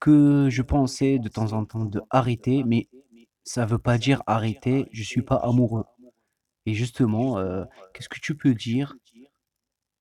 [0.00, 2.88] que je pensais de temps en temps de arrêter, mais
[3.44, 5.84] ça veut pas dire arrêter, je suis pas amoureux.
[6.66, 8.94] Et justement, euh, qu'est-ce que tu peux dire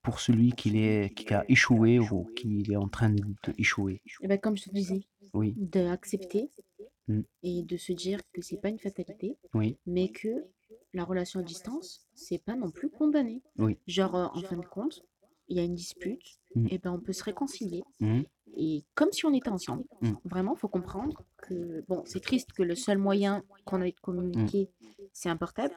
[0.01, 4.01] pour celui qui, est, qui a échoué ou qui est en train de, de échouer?
[4.21, 5.01] Et ben, comme je te disais,
[5.33, 6.49] Oui, d'accepter
[7.09, 7.21] Mm.
[7.41, 10.43] et de se dire que c'est pas une fatalité, oui, mais que
[10.93, 13.41] la relation à distance, c'est pas non plus condamné.
[13.57, 13.77] oui.
[13.87, 15.01] Genre, euh, en fin de compte,
[15.47, 16.67] il y a une dispute, Mm.
[16.71, 17.83] et ben on peut se réconcilier.
[17.99, 18.23] Mhm,
[18.59, 20.13] Et comme si on était ensemble, Mm.
[20.25, 24.69] vraiment, faut comprendre que, bon, c'est triste que le seul moyen qu'on ait de communiquer,
[25.13, 25.75] c'est un portable,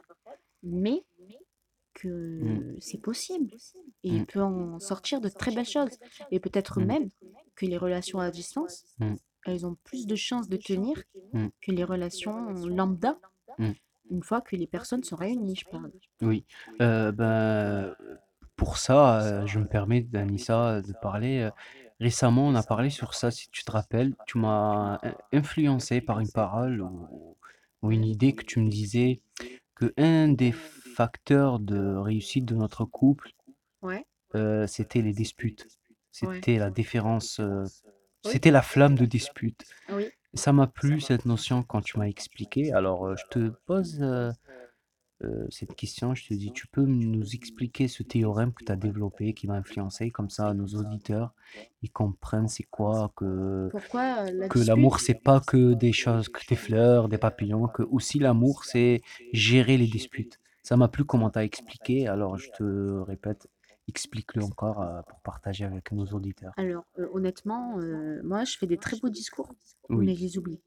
[0.62, 1.04] mais
[1.94, 3.50] que c'est possible.
[4.04, 4.26] Et il Mm.
[4.26, 5.96] peut en sortir de très belles choses.
[6.30, 6.84] Et peut-être Mm.
[6.86, 7.08] même
[7.56, 9.14] que les relations à distance, Mm.
[9.46, 11.02] elles ont plus de chances de tenir
[11.34, 11.48] Mm.
[11.60, 13.18] que les relations lambda,
[13.58, 13.72] Mm.
[14.10, 15.92] une fois que les personnes sont réunies, je parle.
[16.22, 16.44] Oui.
[16.80, 17.94] Euh, ben,
[18.60, 21.40] pour ça, euh, je me permets, Danissa, de parler.
[21.40, 21.50] euh,
[21.98, 24.14] Récemment, on a parlé sur ça, si tu te rappelles.
[24.26, 27.36] Tu m'as euh, influencé par une parole ou,
[27.82, 29.20] ou une idée que tu me disais
[29.74, 33.30] que un des facteurs de réussite de notre couple,
[33.82, 34.04] Ouais.
[34.34, 35.66] euh, c'était les disputes.
[36.22, 36.34] Ouais.
[36.36, 37.64] C'était la différence, euh,
[38.26, 38.32] Oui.
[38.32, 39.62] c'était la flamme de dispute.
[39.90, 40.08] Oui.
[40.34, 42.72] Ça m'a plu cette notion quand tu m'as expliqué.
[42.72, 44.30] Alors, euh, je te pose euh,
[45.22, 46.14] euh, cette question.
[46.14, 49.54] Je te dis, tu peux nous expliquer ce théorème que tu as développé, qui m'a
[49.54, 51.34] influencé, comme ça nos auditeurs,
[51.82, 55.92] ils comprennent c'est quoi que, Pourquoi euh, la que dispute l'amour, c'est pas que des
[55.92, 59.02] choses, que des fleurs, des papillons, que aussi l'amour, c'est
[59.32, 60.40] gérer les disputes.
[60.62, 63.48] Ça m'a plu comment tu as expliqué, alors je te répète,
[63.90, 66.52] explique-le encore euh, pour partager avec nos auditeurs.
[66.56, 69.52] Alors, euh, honnêtement, euh, moi, je fais des très beaux discours,
[69.88, 70.60] mais je les oublie.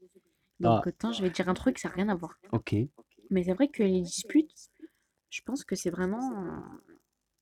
[0.62, 0.76] Ah.
[0.76, 2.38] Donc, attends, je vais te dire un truc, ça n'a rien à voir.
[2.52, 2.74] ok,
[3.30, 4.43] Mais c'est vrai que les disputes,
[5.34, 6.80] je pense que c'est vraiment un,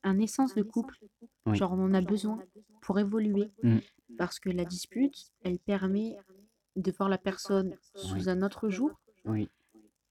[0.04, 0.96] un essence de couple.
[1.46, 1.56] Oui.
[1.56, 2.38] Genre, on en a besoin
[2.80, 3.50] pour évoluer.
[3.62, 3.78] Mm.
[4.18, 6.16] Parce que la dispute, elle permet
[6.76, 8.28] de voir la personne sous Oui.
[8.30, 8.90] un autre jour,
[9.26, 9.48] oui,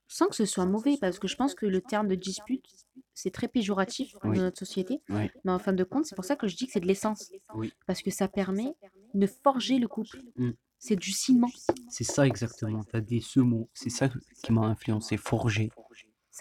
[0.07, 0.97] sans que ce soit mauvais.
[1.01, 2.65] Parce que je pense que le terme de dispute,
[3.13, 4.37] c'est très péjoratif Oui.
[4.37, 5.01] dans notre société.
[5.09, 6.87] oui, Mais en fin de compte, c'est pour ça que je dis que c'est de
[6.87, 7.31] l'essence.
[7.55, 7.73] oui.
[7.87, 8.75] Parce que ça permet
[9.15, 10.21] de forger le couple.
[10.35, 10.51] Mm.
[10.83, 11.49] C'est du ciment.
[11.89, 14.09] C'est ça exactement, tu as dit ce mot, c'est ça
[14.43, 15.69] qui m'a influencé, forger.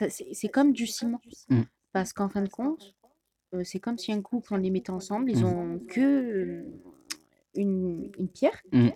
[0.01, 1.21] Ça, C'est c'est comme du ciment.
[1.51, 1.63] Mm.
[1.93, 2.95] Parce qu'en fin de compte,
[3.55, 6.65] euh, c'est comme si un couple, on les mettait ensemble, ils ont que euh,
[7.55, 8.89] une, une pierre, Mm.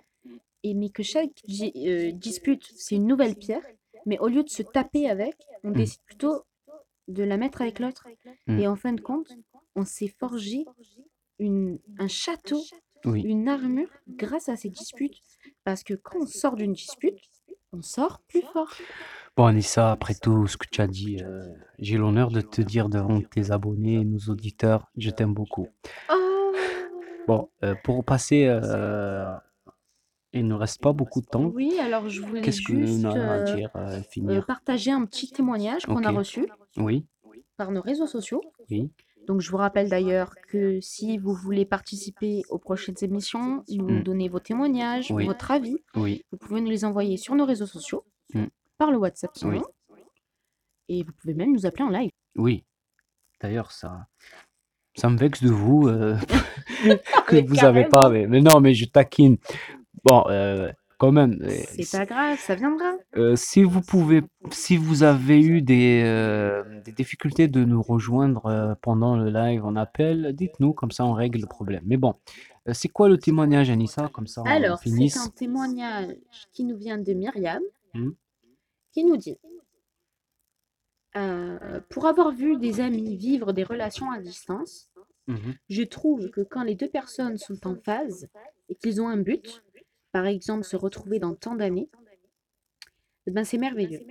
[0.63, 3.65] et mais que chaque di- euh, dispute, c'est une nouvelle pierre,
[4.07, 5.73] mais au lieu de se taper avec, on Mm.
[5.73, 6.43] décide plutôt
[7.07, 8.07] de la mettre avec l'autre.
[8.47, 8.59] Mm.
[8.59, 9.29] Et en fin de compte,
[9.75, 10.65] on s'est forgé
[11.37, 12.61] une, un château,
[13.03, 15.19] Oui, une armure grâce à ces disputes.
[15.63, 17.19] Parce que quand on sort d'une dispute,
[17.73, 18.73] on sort plus fort.
[19.35, 21.47] Bon Anissa, après tout ce que tu as dit, euh,
[21.79, 25.67] j'ai l'honneur de te dire devant tes abonnés et nos auditeurs, je t'aime beaucoup.
[26.09, 26.53] Oh
[27.27, 29.33] Bon, euh, pour passer, euh,
[30.31, 31.45] il ne reste pas beaucoup de temps.
[31.45, 33.71] Oui, alors je voulais Qu'est-ce juste nous avons à dire,
[34.09, 34.45] finir?
[34.45, 36.17] partager un petit témoignage qu'on a Ok.
[36.17, 37.05] reçu Oui,
[37.57, 38.41] par nos réseaux sociaux.
[38.69, 38.89] oui,
[39.27, 44.03] Donc je vous rappelle d'ailleurs que si vous voulez participer aux prochaines émissions, nous Mm.
[44.03, 45.25] donner vos témoignages, Oui.
[45.25, 48.05] votre avis, oui, vous pouvez nous les envoyer sur nos réseaux sociaux,
[48.35, 48.45] Mm.
[48.77, 49.61] Par le WhatsApp sinon.
[49.89, 50.01] Oui.
[50.89, 52.11] Et vous pouvez même nous appeler en live.
[52.37, 52.63] oui.
[53.41, 54.07] D'ailleurs, ça,
[54.95, 56.15] ça me vexe de vous euh,
[57.27, 59.37] que Mais vous avez pas, mais, mais non, mais je taquine.
[60.05, 61.37] Bon, euh, quand même.
[61.43, 62.93] euh, C'est pas grave, ça viendra.
[63.17, 64.21] Euh, si vous pouvez,
[64.51, 66.01] si vous avez eu des,
[66.85, 71.41] des difficultés de nous rejoindre pendant le live en appel, dites-nous, comme ça on règle
[71.41, 71.83] le problème.
[71.85, 72.13] Mais bon,
[72.71, 76.15] c'est quoi le témoignage, Anissa, comme ça on Alors, c'est un témoignage
[76.53, 77.61] qui nous vient de Myriam,
[77.93, 78.11] Hmm.
[78.95, 79.37] Qui nous dit
[81.17, 84.89] Euh, Pour avoir vu des amis vivre des relations à distance,
[85.27, 85.55] Mhm.
[85.69, 88.27] je trouve que quand les deux personnes sont en phase
[88.69, 89.63] et qu'ils ont un but,
[90.11, 91.89] par exemple se retrouver dans tant d'années,
[93.27, 94.05] eh ben c'est merveilleux.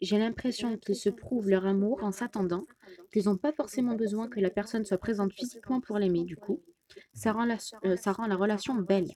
[0.00, 2.66] J'ai l'impression qu'ils se prouvent leur amour en s'attendant,
[3.12, 6.60] qu'ils n'ont pas forcément besoin que la personne soit présente physiquement pour l'aimer, du coup.
[7.12, 9.12] Ça rend la, euh, ça rend la relation belle.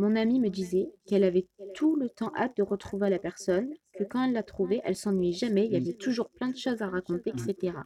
[0.00, 4.02] Mon amie me disait qu'elle avait tout le temps hâte de retrouver la personne, que
[4.04, 6.88] quand elle l'a trouvée, elle s'ennuyait jamais, il y avait toujours plein de choses à
[6.88, 7.76] raconter, etc.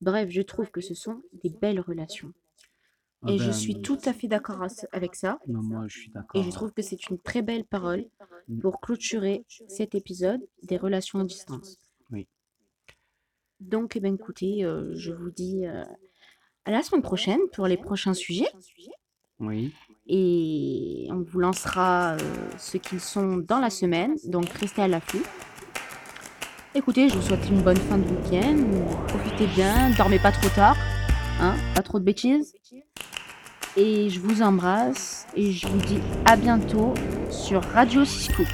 [0.00, 2.32] Bref, je trouve que ce sont des belles relations.
[3.22, 5.38] Ah Et je ben, suis tout à fait d'accord avec ça.
[5.46, 6.40] non, moi, je suis d'accord.
[6.40, 8.06] Et je trouve que c'est une très belle parole
[8.48, 8.60] Mm.
[8.60, 11.78] pour clôturer cet épisode des relations à distance.
[12.10, 12.26] Oui.
[13.60, 15.84] Donc, eh ben, écoutez, euh, je vous dis euh,
[16.64, 18.48] à la semaine prochaine pour les prochains sujets.
[19.40, 19.72] Oui.
[20.08, 22.18] Et on vous lancera euh,
[22.58, 24.14] ce qu'ils sont dans la semaine.
[24.26, 25.22] Donc, restez à l'affût.
[26.74, 28.56] Écoutez, je vous souhaite une bonne fin de week-end.
[29.08, 30.76] Profitez bien, dormez pas trop tard.
[31.40, 32.54] Hein, pas trop de bêtises.
[33.76, 36.94] Et je vous embrasse et je vous dis à bientôt
[37.30, 38.46] sur Radio Scoop.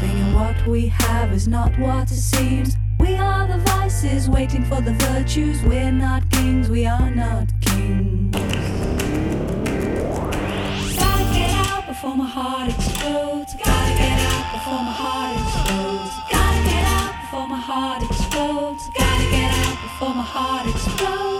[0.00, 2.76] nothing, and what we have is not what it seems.
[2.98, 5.62] We are the vices waiting for the virtues.
[5.62, 8.36] We're not kings, we are not kings.
[10.96, 13.54] Gotta get out before my heart explodes.
[13.64, 16.12] Gotta get out before my heart explodes.
[16.30, 18.82] Gotta get out before my heart explodes.
[18.98, 21.39] Gotta get out before my heart explodes.